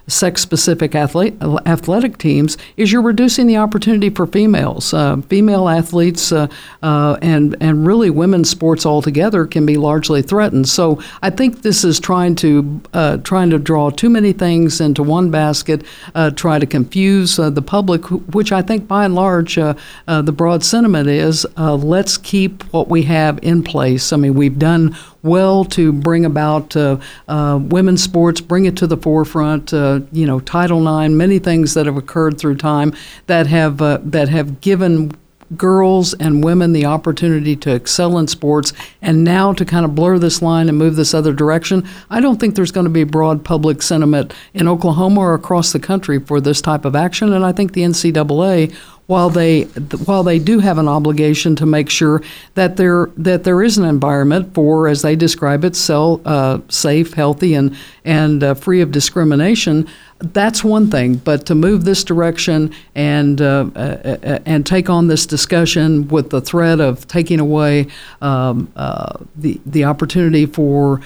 sex 0.07 0.41
specific 0.41 0.95
athletic 0.95 2.17
teams 2.17 2.57
is 2.77 2.91
you're 2.91 3.01
reducing 3.01 3.45
the 3.45 3.57
opportunity 3.57 4.09
for 4.09 4.25
females. 4.25 4.93
Uh, 4.93 5.17
female 5.27 5.67
athletes 5.67 6.31
uh, 6.31 6.47
uh, 6.81 7.17
and, 7.21 7.57
and 7.59 7.85
really 7.85 8.09
women's 8.09 8.49
sports 8.49 8.85
altogether 8.85 9.45
can 9.45 9.65
be 9.65 9.75
largely 9.75 10.21
threatened. 10.21 10.67
So 10.67 11.01
I 11.21 11.29
think 11.29 11.61
this 11.61 11.83
is 11.83 11.99
trying 11.99 12.35
to, 12.37 12.81
uh, 12.93 13.17
trying 13.17 13.49
to 13.49 13.59
draw 13.59 13.89
too 13.89 14.09
many 14.09 14.31
things 14.31 14.79
into 14.79 15.03
one 15.03 15.29
basket, 15.29 15.85
uh, 16.15 16.31
try 16.31 16.57
to 16.57 16.65
confuse 16.65 17.37
uh, 17.37 17.49
the 17.49 17.61
public, 17.61 18.05
which 18.33 18.51
I 18.51 18.61
think 18.61 18.87
by 18.87 19.05
and 19.05 19.15
large 19.15 19.55
the 19.55 20.33
broad 20.33 20.63
sentiment 20.63 21.07
is 21.07 21.45
let's 21.57 22.17
keep 22.17 22.63
what 22.73 22.87
we 22.87 23.03
have 23.03 23.39
in 23.41 23.63
place. 23.63 24.13
I 24.13 24.17
mean, 24.17 24.35
we've 24.35 24.57
done 24.57 24.95
well 25.27 25.65
to 25.65 25.91
bring 25.91 26.25
about 26.25 26.75
uh, 26.75 26.97
uh, 27.27 27.59
women's 27.61 28.01
sports, 28.01 28.41
bring 28.41 28.65
it 28.65 28.77
to 28.77 28.87
the 28.87 28.97
forefront. 28.97 29.73
Uh, 29.73 30.01
you 30.11 30.25
know, 30.25 30.39
Title 30.39 30.81
IX, 30.81 31.13
many 31.13 31.39
things 31.39 31.73
that 31.73 31.85
have 31.85 31.97
occurred 31.97 32.39
through 32.39 32.55
time 32.55 32.93
that 33.27 33.47
have 33.47 33.77
that 33.77 34.29
have 34.29 34.61
given 34.61 35.11
girls 35.55 36.13
and 36.15 36.43
women 36.43 36.73
the 36.73 36.85
opportunity 36.85 37.55
to 37.55 37.73
excel 37.73 38.17
in 38.17 38.27
sports 38.27 38.73
and 39.01 39.23
now 39.23 39.53
to 39.53 39.63
kind 39.63 39.85
of 39.85 39.95
blur 39.95 40.19
this 40.19 40.41
line 40.41 40.67
and 40.67 40.77
move 40.77 40.97
this 40.97 41.13
other 41.13 41.31
direction 41.31 41.87
i 42.09 42.19
don't 42.19 42.37
think 42.37 42.55
there's 42.55 42.71
going 42.71 42.83
to 42.83 42.89
be 42.89 43.05
broad 43.05 43.45
public 43.45 43.81
sentiment 43.81 44.33
in 44.53 44.67
oklahoma 44.67 45.21
or 45.21 45.33
across 45.33 45.71
the 45.71 45.79
country 45.79 46.19
for 46.19 46.41
this 46.41 46.59
type 46.59 46.83
of 46.83 46.97
action 46.97 47.31
and 47.31 47.45
i 47.45 47.51
think 47.53 47.71
the 47.71 47.81
ncaa 47.81 48.75
while 49.07 49.29
they 49.29 49.63
while 50.05 50.23
they 50.23 50.37
do 50.37 50.59
have 50.59 50.77
an 50.77 50.87
obligation 50.87 51.55
to 51.55 51.65
make 51.65 51.89
sure 51.89 52.21
that 52.55 52.75
there 52.75 53.09
that 53.17 53.45
there 53.45 53.63
is 53.63 53.77
an 53.77 53.85
environment 53.85 54.53
for, 54.53 54.87
as 54.87 55.01
they 55.01 55.15
describe 55.15 55.63
it, 55.63 55.75
sell, 55.75 56.21
uh, 56.25 56.59
safe, 56.67 57.13
healthy, 57.13 57.53
and 57.53 57.75
and 58.03 58.43
uh, 58.43 58.53
free 58.53 58.81
of 58.81 58.91
discrimination. 58.91 59.87
That's 60.19 60.63
one 60.63 60.89
thing, 60.91 61.15
but 61.15 61.45
to 61.45 61.55
move 61.55 61.85
this 61.85 62.03
direction 62.03 62.73
and 62.95 63.41
uh, 63.41 63.69
uh, 63.75 63.79
uh 63.79 64.39
and 64.45 64.65
take 64.65 64.89
on 64.89 65.07
this 65.07 65.25
discussion 65.25 66.09
with 66.09 66.29
the 66.29 66.41
threat 66.41 66.81
of 66.81 67.07
taking 67.07 67.39
away 67.39 67.87
um, 68.21 68.71
uh, 68.75 69.17
the 69.37 69.59
the 69.65 69.85
opportunity 69.85 70.45
for 70.45 71.01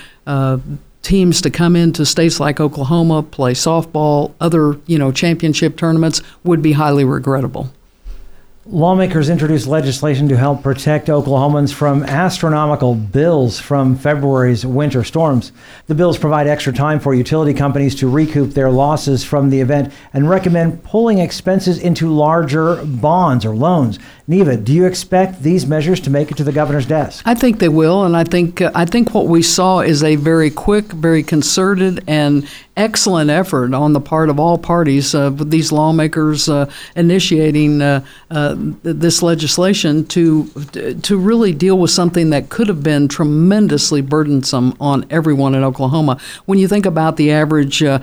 teams 1.03 1.41
to 1.41 1.49
come 1.49 1.75
into 1.75 2.05
states 2.05 2.39
like 2.39 2.59
Oklahoma, 2.59 3.23
play 3.23 3.53
softball, 3.53 4.33
other 4.39 4.79
you 4.87 4.97
know 4.97 5.11
championship 5.11 5.77
tournaments 5.77 6.23
would 6.43 6.63
be 6.63 6.71
highly 6.71 7.05
regrettable. 7.05 7.69
Lawmakers 8.71 9.27
introduced 9.27 9.67
legislation 9.67 10.29
to 10.29 10.37
help 10.37 10.63
protect 10.63 11.09
Oklahomans 11.09 11.73
from 11.73 12.03
astronomical 12.03 12.95
bills 12.95 13.59
from 13.59 13.97
February's 13.97 14.65
winter 14.65 15.03
storms. 15.03 15.51
The 15.87 15.95
bills 15.95 16.17
provide 16.17 16.47
extra 16.47 16.71
time 16.71 17.01
for 17.01 17.13
utility 17.13 17.53
companies 17.53 17.95
to 17.95 18.09
recoup 18.09 18.51
their 18.51 18.71
losses 18.71 19.25
from 19.25 19.49
the 19.49 19.59
event 19.59 19.91
and 20.13 20.29
recommend 20.29 20.85
pulling 20.85 21.17
expenses 21.17 21.79
into 21.79 22.09
larger 22.09 22.81
bonds 22.85 23.43
or 23.43 23.53
loans. 23.53 23.99
Neva, 24.25 24.55
do 24.55 24.71
you 24.71 24.85
expect 24.85 25.43
these 25.43 25.65
measures 25.65 25.99
to 25.99 26.09
make 26.09 26.31
it 26.31 26.37
to 26.37 26.43
the 26.45 26.53
governor's 26.53 26.85
desk? 26.85 27.23
I 27.27 27.35
think 27.35 27.59
they 27.59 27.67
will, 27.67 28.05
and 28.05 28.15
I 28.15 28.23
think 28.23 28.61
uh, 28.61 28.71
I 28.73 28.85
think 28.85 29.13
what 29.13 29.27
we 29.27 29.41
saw 29.41 29.81
is 29.81 30.01
a 30.01 30.15
very 30.15 30.49
quick, 30.49 30.85
very 30.85 31.23
concerted, 31.23 32.05
and 32.07 32.47
excellent 32.81 33.29
effort 33.29 33.73
on 33.73 33.93
the 33.93 34.01
part 34.01 34.27
of 34.29 34.39
all 34.39 34.57
parties 34.57 35.13
uh, 35.13 35.31
with 35.37 35.51
these 35.51 35.71
lawmakers 35.71 36.49
uh, 36.49 36.69
initiating 36.95 37.81
uh, 37.81 38.03
uh, 38.31 38.55
this 38.81 39.21
legislation 39.21 40.05
to 40.07 40.45
to 41.03 41.17
really 41.17 41.53
deal 41.53 41.77
with 41.77 41.91
something 41.91 42.31
that 42.31 42.49
could 42.49 42.67
have 42.67 42.81
been 42.81 43.07
tremendously 43.07 44.01
burdensome 44.01 44.75
on 44.79 45.05
everyone 45.11 45.53
in 45.53 45.63
Oklahoma. 45.63 46.19
When 46.45 46.57
you 46.57 46.67
think 46.67 46.85
about 46.87 47.17
the 47.17 47.31
average 47.31 47.83
uh, 47.83 47.99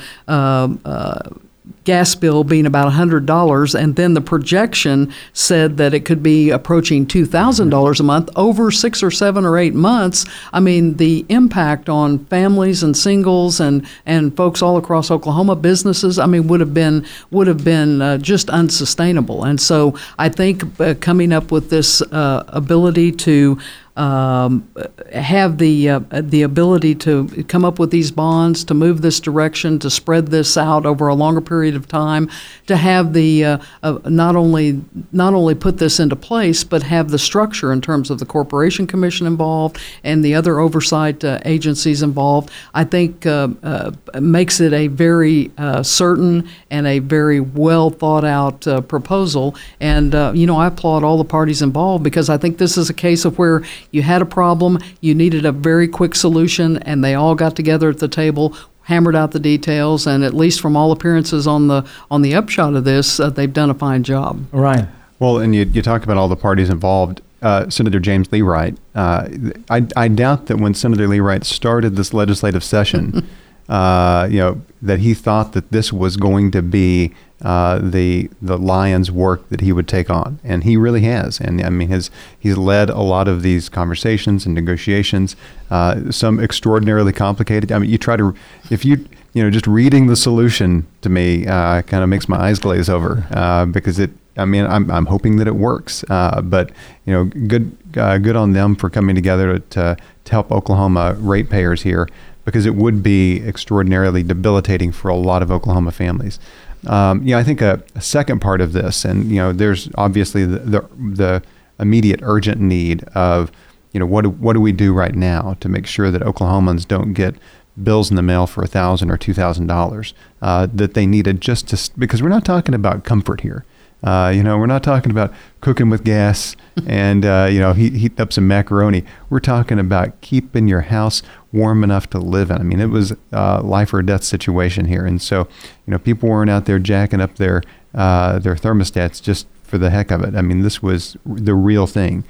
gas 1.88 2.14
bill 2.14 2.44
being 2.44 2.66
about 2.66 2.92
$100, 2.92 3.74
and 3.74 3.96
then 3.96 4.12
the 4.12 4.20
projection 4.20 5.10
said 5.32 5.78
that 5.78 5.94
it 5.94 6.04
could 6.04 6.22
be 6.22 6.50
approaching 6.50 7.06
$2,000 7.06 7.98
a 7.98 8.02
month 8.02 8.28
over 8.36 8.70
six 8.70 9.02
or 9.02 9.10
seven 9.10 9.42
or 9.46 9.56
eight 9.56 9.72
months. 9.72 10.26
I 10.52 10.60
mean, 10.60 10.98
the 10.98 11.24
impact 11.30 11.88
on 11.88 12.26
families 12.26 12.82
and 12.82 12.94
singles 12.94 13.58
and, 13.58 13.88
and 14.04 14.36
folks 14.36 14.60
all 14.60 14.76
across 14.76 15.10
Oklahoma, 15.10 15.56
businesses, 15.56 16.18
I 16.18 16.26
mean, 16.26 16.46
would 16.48 16.60
have 16.60 16.74
been 16.74 17.06
would 17.30 17.46
have 17.46 17.64
been 17.64 18.02
uh, 18.02 18.18
just 18.18 18.50
unsustainable. 18.50 19.44
And 19.44 19.58
so 19.58 19.96
I 20.18 20.28
think 20.28 20.78
uh, 20.78 20.92
coming 21.00 21.32
up 21.32 21.50
with 21.50 21.70
this 21.70 22.02
uh, 22.02 22.44
ability 22.48 23.12
to 23.12 23.58
um, 23.98 24.68
have 25.12 25.58
the 25.58 25.88
uh, 25.88 26.00
the 26.12 26.42
ability 26.42 26.94
to 26.94 27.26
come 27.48 27.64
up 27.64 27.80
with 27.80 27.90
these 27.90 28.12
bonds, 28.12 28.62
to 28.64 28.74
move 28.74 29.02
this 29.02 29.18
direction, 29.18 29.80
to 29.80 29.90
spread 29.90 30.28
this 30.28 30.56
out 30.56 30.86
over 30.86 31.08
a 31.08 31.14
longer 31.14 31.40
period 31.40 31.74
of 31.74 31.88
time, 31.88 32.30
to 32.68 32.76
have 32.76 33.12
the 33.12 33.44
uh, 33.44 33.58
uh, 33.82 33.98
not 34.04 34.36
only 34.36 34.80
not 35.10 35.34
only 35.34 35.54
put 35.54 35.78
this 35.78 35.98
into 35.98 36.14
place, 36.14 36.62
but 36.62 36.84
have 36.84 37.10
the 37.10 37.18
structure 37.18 37.72
in 37.72 37.80
terms 37.80 38.08
of 38.08 38.20
the 38.20 38.24
corporation 38.24 38.86
commission 38.86 39.26
involved 39.26 39.78
and 40.04 40.24
the 40.24 40.34
other 40.34 40.60
oversight 40.60 41.24
uh, 41.24 41.40
agencies 41.44 42.00
involved. 42.00 42.50
I 42.74 42.84
think 42.84 43.26
uh, 43.26 43.48
uh, 43.64 43.90
makes 44.20 44.60
it 44.60 44.72
a 44.72 44.86
very 44.86 45.50
certain 45.82 46.48
and 46.70 46.86
a 46.86 47.00
very 47.00 47.40
well 47.40 47.90
thought 47.90 48.24
out 48.24 48.60
proposal. 48.86 49.56
And 49.80 50.14
you 50.38 50.46
know, 50.46 50.56
I 50.56 50.68
applaud 50.68 51.02
all 51.02 51.18
the 51.18 51.24
parties 51.24 51.62
involved 51.62 52.04
because 52.04 52.28
I 52.28 52.38
think 52.38 52.58
this 52.58 52.76
is 52.76 52.88
a 52.88 52.94
case 52.94 53.24
of 53.24 53.38
where 53.38 53.62
you 53.90 54.02
had 54.02 54.22
a 54.22 54.26
problem, 54.26 54.78
you 55.00 55.14
needed 55.14 55.44
a 55.44 55.52
very 55.52 55.88
quick 55.88 56.14
solution, 56.14 56.78
and 56.78 57.02
they 57.02 57.14
all 57.14 57.34
got 57.34 57.56
together 57.56 57.88
at 57.90 57.98
the 57.98 58.08
table 58.08 58.56
hammered 58.88 59.14
out 59.14 59.32
the 59.32 59.40
details, 59.40 60.06
and 60.06 60.24
at 60.24 60.32
least 60.32 60.62
from 60.62 60.74
all 60.74 60.92
appearances 60.92 61.46
on 61.46 61.68
the 61.68 61.86
on 62.10 62.22
the 62.22 62.34
upshot 62.34 62.74
of 62.74 62.84
this, 62.84 63.20
uh, 63.20 63.28
they've 63.28 63.52
done 63.52 63.70
a 63.70 63.74
fine 63.74 64.02
job. 64.02 64.44
Right. 64.50 64.86
Well, 65.18 65.38
and 65.38 65.54
you, 65.54 65.64
you 65.64 65.82
talk 65.82 66.04
about 66.04 66.16
all 66.16 66.28
the 66.28 66.36
parties 66.36 66.70
involved. 66.70 67.20
Uh, 67.40 67.70
Senator 67.70 68.00
James 68.00 68.28
Leewright. 68.32 68.76
Uh, 68.96 69.28
I, 69.70 69.86
I 69.94 70.08
doubt 70.08 70.46
that 70.46 70.56
when 70.56 70.74
Senator 70.74 71.06
Leewright 71.06 71.44
started 71.44 71.94
this 71.94 72.12
legislative 72.12 72.64
session, 72.64 73.28
uh, 73.68 74.26
you 74.28 74.38
know, 74.38 74.60
that 74.82 74.98
he 74.98 75.14
thought 75.14 75.52
that 75.52 75.70
this 75.70 75.92
was 75.92 76.16
going 76.16 76.50
to 76.50 76.62
be 76.62 77.14
uh, 77.42 77.78
the 77.78 78.28
the 78.42 78.58
Lions 78.58 79.10
work 79.10 79.48
that 79.48 79.60
he 79.60 79.72
would 79.72 79.86
take 79.86 80.10
on, 80.10 80.40
and 80.42 80.64
he 80.64 80.76
really 80.76 81.02
has. 81.02 81.40
And 81.40 81.64
I 81.64 81.70
mean, 81.70 81.88
his 81.88 82.10
he's 82.38 82.56
led 82.56 82.90
a 82.90 83.00
lot 83.00 83.28
of 83.28 83.42
these 83.42 83.68
conversations 83.68 84.44
and 84.44 84.54
negotiations. 84.54 85.36
Uh, 85.70 86.10
some 86.10 86.40
extraordinarily 86.40 87.12
complicated. 87.12 87.70
I 87.70 87.78
mean, 87.78 87.90
you 87.90 87.98
try 87.98 88.16
to 88.16 88.34
if 88.70 88.84
you 88.84 89.06
you 89.34 89.42
know 89.42 89.50
just 89.50 89.66
reading 89.66 90.08
the 90.08 90.16
solution 90.16 90.86
to 91.02 91.08
me 91.08 91.46
uh, 91.46 91.82
kind 91.82 92.02
of 92.02 92.08
makes 92.08 92.28
my 92.28 92.38
eyes 92.38 92.58
glaze 92.58 92.88
over 92.88 93.26
uh, 93.32 93.66
because 93.66 93.98
it. 93.98 94.10
I 94.36 94.44
mean, 94.44 94.66
I'm 94.66 94.88
I'm 94.88 95.06
hoping 95.06 95.36
that 95.38 95.48
it 95.48 95.56
works, 95.56 96.04
uh, 96.08 96.40
but 96.42 96.70
you 97.06 97.12
know, 97.12 97.24
good 97.24 97.76
uh, 97.96 98.18
good 98.18 98.36
on 98.36 98.52
them 98.52 98.76
for 98.76 98.88
coming 98.88 99.16
together 99.16 99.58
to 99.58 99.96
to 100.24 100.30
help 100.30 100.52
Oklahoma 100.52 101.16
ratepayers 101.18 101.82
here 101.82 102.08
because 102.44 102.64
it 102.64 102.74
would 102.74 103.02
be 103.02 103.42
extraordinarily 103.46 104.22
debilitating 104.22 104.90
for 104.90 105.08
a 105.08 105.14
lot 105.14 105.42
of 105.42 105.50
Oklahoma 105.50 105.92
families. 105.92 106.38
Um, 106.86 107.22
you 107.22 107.32
know, 107.32 107.38
I 107.38 107.44
think 107.44 107.60
a, 107.60 107.82
a, 107.94 108.00
second 108.00 108.40
part 108.40 108.60
of 108.60 108.72
this, 108.72 109.04
and 109.04 109.30
you 109.30 109.36
know, 109.36 109.52
there's 109.52 109.88
obviously 109.96 110.44
the, 110.44 110.58
the, 110.58 110.88
the 110.96 111.42
immediate 111.80 112.20
urgent 112.22 112.60
need 112.60 113.02
of, 113.14 113.50
you 113.92 114.00
know, 114.00 114.06
what 114.06 114.22
do, 114.22 114.30
what 114.30 114.52
do 114.52 114.60
we 114.60 114.72
do 114.72 114.92
right 114.92 115.14
now 115.14 115.56
to 115.60 115.68
make 115.68 115.86
sure 115.86 116.10
that 116.10 116.22
Oklahomans 116.22 116.86
don't 116.86 117.14
get 117.14 117.34
bills 117.82 118.10
in 118.10 118.16
the 118.16 118.22
mail 118.22 118.46
for 118.46 118.62
a 118.62 118.66
thousand 118.66 119.10
or 119.10 119.16
two 119.16 119.34
thousand 119.34 119.70
uh, 119.70 119.74
dollars 119.74 120.14
that 120.40 120.94
they 120.94 121.06
needed 121.06 121.40
just 121.40 121.68
to 121.68 121.90
because 121.98 122.22
we're 122.22 122.28
not 122.28 122.44
talking 122.44 122.74
about 122.74 123.04
comfort 123.04 123.40
here. 123.40 123.64
Uh, 124.02 124.32
you 124.32 124.44
know, 124.44 124.56
we're 124.56 124.66
not 124.66 124.84
talking 124.84 125.10
about 125.10 125.32
cooking 125.60 125.90
with 125.90 126.04
gas 126.04 126.54
and 126.86 127.24
uh, 127.24 127.48
you 127.50 127.58
know 127.58 127.72
heat, 127.72 127.94
heat 127.94 128.18
up 128.20 128.32
some 128.32 128.46
macaroni. 128.46 129.04
We're 129.28 129.40
talking 129.40 129.78
about 129.78 130.20
keeping 130.20 130.68
your 130.68 130.82
house 130.82 131.22
warm 131.52 131.82
enough 131.82 132.08
to 132.10 132.18
live 132.18 132.50
in. 132.50 132.58
I 132.58 132.62
mean, 132.62 132.80
it 132.80 132.90
was 132.90 133.14
a 133.32 133.62
life 133.62 133.92
or 133.94 134.02
death 134.02 134.24
situation 134.24 134.86
here, 134.86 135.06
and 135.06 135.20
so 135.20 135.48
you 135.86 135.90
know 135.90 135.98
people 135.98 136.28
weren't 136.28 136.50
out 136.50 136.66
there 136.66 136.78
jacking 136.78 137.20
up 137.20 137.36
their 137.36 137.62
uh, 137.94 138.38
their 138.38 138.54
thermostats 138.54 139.22
just 139.22 139.46
for 139.62 139.78
the 139.78 139.90
heck 139.90 140.10
of 140.10 140.22
it. 140.22 140.34
I 140.34 140.42
mean, 140.42 140.62
this 140.62 140.82
was 140.82 141.16
the 141.24 141.54
real 141.54 141.86
thing. 141.86 142.24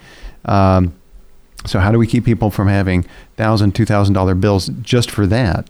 Um, 0.44 0.94
so 1.66 1.80
how 1.80 1.90
do 1.92 1.98
we 1.98 2.06
keep 2.06 2.24
people 2.24 2.50
from 2.50 2.68
having 2.68 3.04
thousand, 3.36 3.74
two 3.74 3.84
thousand 3.84 4.14
dollar 4.14 4.34
bills 4.34 4.68
just 4.82 5.10
for 5.10 5.26
that? 5.26 5.68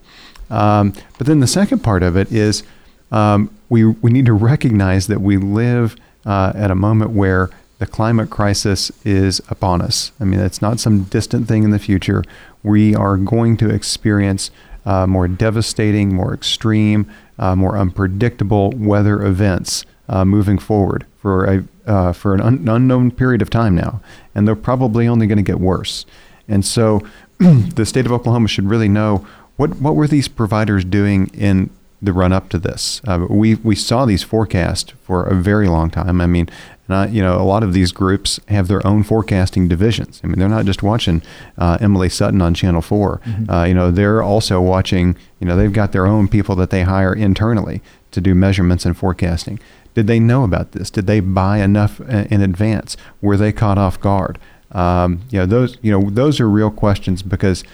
Um, 0.50 0.94
but 1.18 1.26
then 1.26 1.40
the 1.40 1.46
second 1.46 1.80
part 1.80 2.02
of 2.02 2.16
it 2.16 2.30
is 2.32 2.62
um, 3.10 3.50
we 3.68 3.84
we 3.84 4.10
need 4.10 4.26
to 4.26 4.32
recognize 4.32 5.06
that 5.06 5.20
we 5.20 5.36
live 5.36 5.96
uh, 6.26 6.52
at 6.54 6.70
a 6.70 6.74
moment 6.74 7.12
where 7.12 7.50
the 7.78 7.86
climate 7.86 8.30
crisis 8.30 8.90
is 9.04 9.40
upon 9.48 9.80
us. 9.80 10.12
I 10.20 10.24
mean, 10.24 10.40
it's 10.40 10.60
not 10.60 10.80
some 10.80 11.04
distant 11.04 11.46
thing 11.48 11.62
in 11.62 11.70
the 11.70 11.78
future. 11.78 12.24
We 12.62 12.94
are 12.94 13.16
going 13.16 13.56
to 13.58 13.70
experience 13.70 14.50
uh, 14.84 15.06
more 15.06 15.28
devastating, 15.28 16.14
more 16.14 16.34
extreme, 16.34 17.10
uh, 17.38 17.54
more 17.54 17.78
unpredictable 17.78 18.72
weather 18.76 19.22
events 19.24 19.84
uh, 20.08 20.24
moving 20.24 20.58
forward 20.58 21.06
for 21.20 21.44
a 21.44 21.64
uh, 21.86 22.12
for 22.12 22.34
an 22.34 22.40
un- 22.40 22.68
unknown 22.68 23.10
period 23.10 23.40
of 23.40 23.48
time 23.48 23.74
now, 23.74 24.00
and 24.34 24.46
they're 24.46 24.54
probably 24.54 25.08
only 25.08 25.26
going 25.26 25.38
to 25.38 25.42
get 25.42 25.58
worse. 25.58 26.04
And 26.46 26.64
so, 26.64 27.02
the 27.38 27.86
state 27.86 28.04
of 28.04 28.12
Oklahoma 28.12 28.48
should 28.48 28.68
really 28.68 28.88
know 28.88 29.26
what 29.56 29.76
what 29.76 29.94
were 29.94 30.06
these 30.06 30.28
providers 30.28 30.84
doing 30.84 31.28
in 31.34 31.70
the 32.00 32.12
run 32.12 32.32
up 32.32 32.48
to 32.50 32.58
this. 32.58 33.00
Uh, 33.06 33.26
we 33.28 33.56
we 33.56 33.74
saw 33.74 34.04
these 34.04 34.22
forecasts 34.22 34.92
for 35.02 35.24
a 35.24 35.34
very 35.34 35.68
long 35.68 35.90
time. 35.90 36.20
I 36.20 36.26
mean, 36.26 36.48
and 36.88 36.96
I, 36.96 37.06
you 37.06 37.22
know, 37.22 37.40
a 37.40 37.44
lot 37.44 37.62
of 37.62 37.74
these 37.74 37.92
groups 37.92 38.40
have 38.48 38.66
their 38.66 38.84
own 38.86 39.02
forecasting 39.02 39.68
divisions. 39.68 40.20
I 40.24 40.26
mean, 40.26 40.38
they're 40.38 40.48
not 40.48 40.64
just 40.64 40.82
watching 40.82 41.22
uh, 41.58 41.76
Emily 41.80 42.08
Sutton 42.08 42.40
on 42.40 42.54
Channel 42.54 42.80
4. 42.80 43.20
Mm-hmm. 43.24 43.50
Uh, 43.50 43.64
you 43.64 43.74
know, 43.74 43.90
they're 43.90 44.22
also 44.22 44.60
watching. 44.60 45.16
You 45.38 45.46
know, 45.46 45.56
they've 45.56 45.72
got 45.72 45.92
their 45.92 46.06
own 46.06 46.28
people 46.28 46.56
that 46.56 46.70
they 46.70 46.82
hire 46.82 47.14
internally 47.14 47.82
to 48.10 48.20
do 48.20 48.34
measurements 48.34 48.84
and 48.86 48.96
forecasting. 48.96 49.60
Did 49.94 50.06
they 50.06 50.18
know 50.18 50.44
about 50.44 50.72
this? 50.72 50.90
Did 50.90 51.06
they 51.06 51.20
buy 51.20 51.58
enough 51.58 52.00
uh, 52.00 52.24
in 52.30 52.40
advance? 52.40 52.96
Were 53.20 53.36
they 53.36 53.52
caught 53.52 53.78
off 53.78 54.00
guard? 54.00 54.38
Um, 54.72 55.22
you 55.30 55.38
know, 55.38 55.46
those 55.46 55.78
you 55.82 55.90
know 55.90 56.10
those 56.10 56.40
are 56.40 56.48
real 56.48 56.70
questions 56.70 57.22
because 57.22 57.64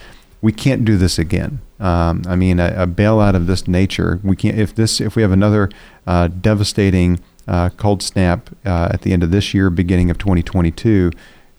we 0.43 0.53
can't 0.53 0.85
do 0.85 0.97
this 0.97 1.19
again. 1.19 1.61
Um, 1.81 2.23
I 2.29 2.37
mean, 2.37 2.61
a, 2.61 2.67
a, 2.77 2.87
bailout 2.87 3.35
of 3.35 3.47
this 3.47 3.67
nature, 3.67 4.21
we 4.23 4.37
can't. 4.37 4.59
If 4.59 4.75
this, 4.75 5.01
if 5.01 5.17
we 5.17 5.23
have 5.23 5.33
another 5.33 5.71
uh, 6.07 6.29
devastating 6.29 7.21
uh, 7.47 7.71
cold 7.71 8.03
snap 8.03 8.51
uh, 8.65 8.91
at 8.93 9.03
the 9.03 9.13
end 9.13 9.23
of 9.23 9.31
this 9.31 9.55
year, 9.55 9.71
beginning 9.71 10.11
of 10.11 10.19
2022, 10.19 11.11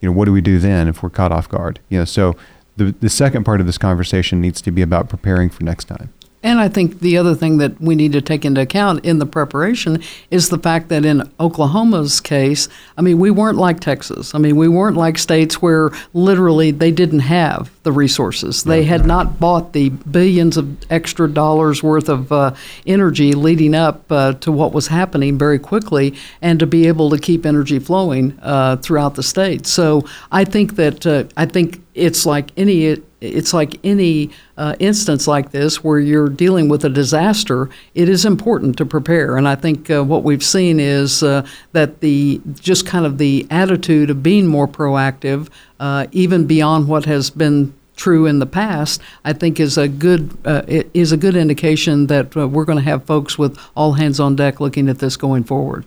you 0.01 0.09
know, 0.09 0.11
what 0.11 0.25
do 0.25 0.31
we 0.31 0.41
do 0.41 0.59
then 0.59 0.87
if 0.87 1.01
we're 1.03 1.09
caught 1.09 1.31
off 1.31 1.49
guard? 1.49 1.79
You 1.89 1.99
know, 1.99 2.05
so 2.05 2.35
the 2.77 2.95
the 2.99 3.09
second 3.09 3.43
part 3.43 3.59
of 3.59 3.65
this 3.65 3.77
conversation 3.77 4.41
needs 4.41 4.61
to 4.61 4.71
be 4.71 4.81
about 4.81 5.09
preparing 5.09 5.49
for 5.49 5.63
next 5.63 5.85
time. 5.85 6.13
And 6.45 6.59
I 6.59 6.69
think 6.69 6.99
the 6.99 7.17
other 7.17 7.33
thing 7.33 7.57
that 7.57 7.81
we 7.81 7.95
need 7.95 8.11
to 8.11 8.21
take 8.21 8.45
into 8.45 8.61
account 8.61 9.03
in 9.03 9.17
the 9.17 9.25
preparation 9.25 10.03
is 10.29 10.49
the 10.49 10.59
fact 10.59 10.89
that 10.89 11.03
in 11.03 11.27
Oklahoma's 11.39 12.21
case, 12.21 12.69
I 12.95 13.01
mean, 13.01 13.17
we 13.17 13.31
weren't 13.31 13.57
like 13.57 13.79
Texas. 13.79 14.35
I 14.35 14.37
mean, 14.37 14.55
we 14.55 14.67
weren't 14.67 14.95
like 14.95 15.17
states 15.17 15.59
where 15.59 15.89
literally 16.13 16.69
they 16.69 16.91
didn't 16.91 17.21
have 17.21 17.71
the 17.81 17.91
resources. 17.91 18.63
They 18.63 18.83
had 18.83 19.07
not 19.07 19.39
bought 19.39 19.73
the 19.73 19.89
billions 19.89 20.55
of 20.55 20.77
extra 20.91 21.27
dollars 21.27 21.81
worth 21.81 22.09
of 22.09 22.31
uh, 22.31 22.53
energy 22.85 23.31
leading 23.33 23.73
up 23.73 24.11
uh, 24.11 24.33
to 24.33 24.51
what 24.51 24.71
was 24.71 24.85
happening 24.85 25.39
very 25.39 25.57
quickly 25.57 26.13
and 26.43 26.59
to 26.59 26.67
be 26.67 26.87
able 26.87 27.09
to 27.09 27.17
keep 27.17 27.43
energy 27.43 27.79
flowing 27.79 28.37
uh, 28.43 28.75
throughout 28.77 29.15
the 29.15 29.23
state. 29.23 29.65
So 29.65 30.03
I 30.31 30.45
think 30.45 30.75
that 30.75 31.07
uh, 31.07 31.23
I 31.35 31.47
think 31.47 31.81
it's 31.95 32.25
like 32.25 32.51
any 32.57 32.97
it's 33.21 33.53
like 33.53 33.79
any 33.83 34.29
uh, 34.57 34.75
instance 34.79 35.27
like 35.27 35.51
this 35.51 35.83
where 35.83 35.97
you're 35.97 36.29
dealing 36.29 36.69
with 36.69 36.85
a 36.85 36.89
disaster. 36.89 37.69
It 37.95 38.09
is 38.09 38.25
important 38.25 38.77
to 38.77 38.85
prepare, 38.85 39.37
and 39.37 39.47
I 39.47 39.55
think 39.55 39.89
uh, 39.89 40.03
what 40.03 40.23
we've 40.23 40.43
seen 40.43 40.79
is 40.79 41.23
uh, 41.23 41.47
that 41.71 42.01
the 42.01 42.41
just 42.59 42.85
kind 42.85 43.05
of 43.05 43.17
the 43.17 43.47
attitude 43.49 44.09
of 44.09 44.21
being 44.21 44.45
more 44.45 44.67
proactive, 44.67 45.49
uh, 45.79 46.07
even 46.11 46.45
beyond 46.45 46.87
what 46.87 47.05
has 47.05 47.29
been 47.29 47.73
true 47.95 48.25
in 48.25 48.39
the 48.39 48.45
past, 48.45 49.01
I 49.23 49.33
think 49.33 49.59
is 49.59 49.77
a 49.77 49.87
good 49.87 50.37
uh, 50.45 50.63
is 50.67 51.11
a 51.11 51.17
good 51.17 51.35
indication 51.35 52.07
that 52.07 52.35
uh, 52.35 52.47
we're 52.47 52.65
going 52.65 52.77
to 52.77 52.83
have 52.83 53.05
folks 53.05 53.37
with 53.37 53.57
all 53.75 53.93
hands 53.93 54.19
on 54.19 54.35
deck 54.35 54.59
looking 54.59 54.89
at 54.89 54.99
this 54.99 55.17
going 55.17 55.45
forward. 55.45 55.85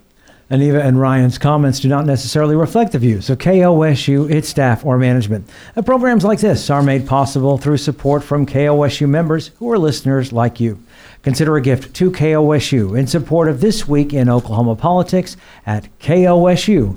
Aniva 0.50 0.82
and 0.82 0.98
Ryan's 0.98 1.37
comments 1.37 1.78
do 1.80 1.88
not 1.88 2.06
necessarily 2.06 2.56
reflect 2.56 2.92
the 2.92 2.98
views 2.98 3.28
of 3.28 3.37
KOSU, 3.37 4.30
its 4.30 4.48
staff, 4.48 4.84
or 4.84 4.96
management. 4.96 5.48
And 5.76 5.84
programs 5.84 6.24
like 6.24 6.40
this 6.40 6.70
are 6.70 6.82
made 6.82 7.06
possible 7.06 7.58
through 7.58 7.76
support 7.76 8.24
from 8.24 8.46
KOSU 8.46 9.06
members 9.06 9.48
who 9.58 9.70
are 9.70 9.78
listeners 9.78 10.32
like 10.32 10.58
you. 10.58 10.82
Consider 11.22 11.56
a 11.56 11.61
gift 11.61 11.94
to 11.96 12.11
KOSU 12.11 12.98
in 12.98 13.06
support 13.06 13.48
of 13.48 13.61
This 13.61 13.87
Week 13.87 14.14
in 14.14 14.30
Oklahoma 14.30 14.74
Politics 14.74 15.37
at 15.66 15.88
kosu.org. 15.98 16.96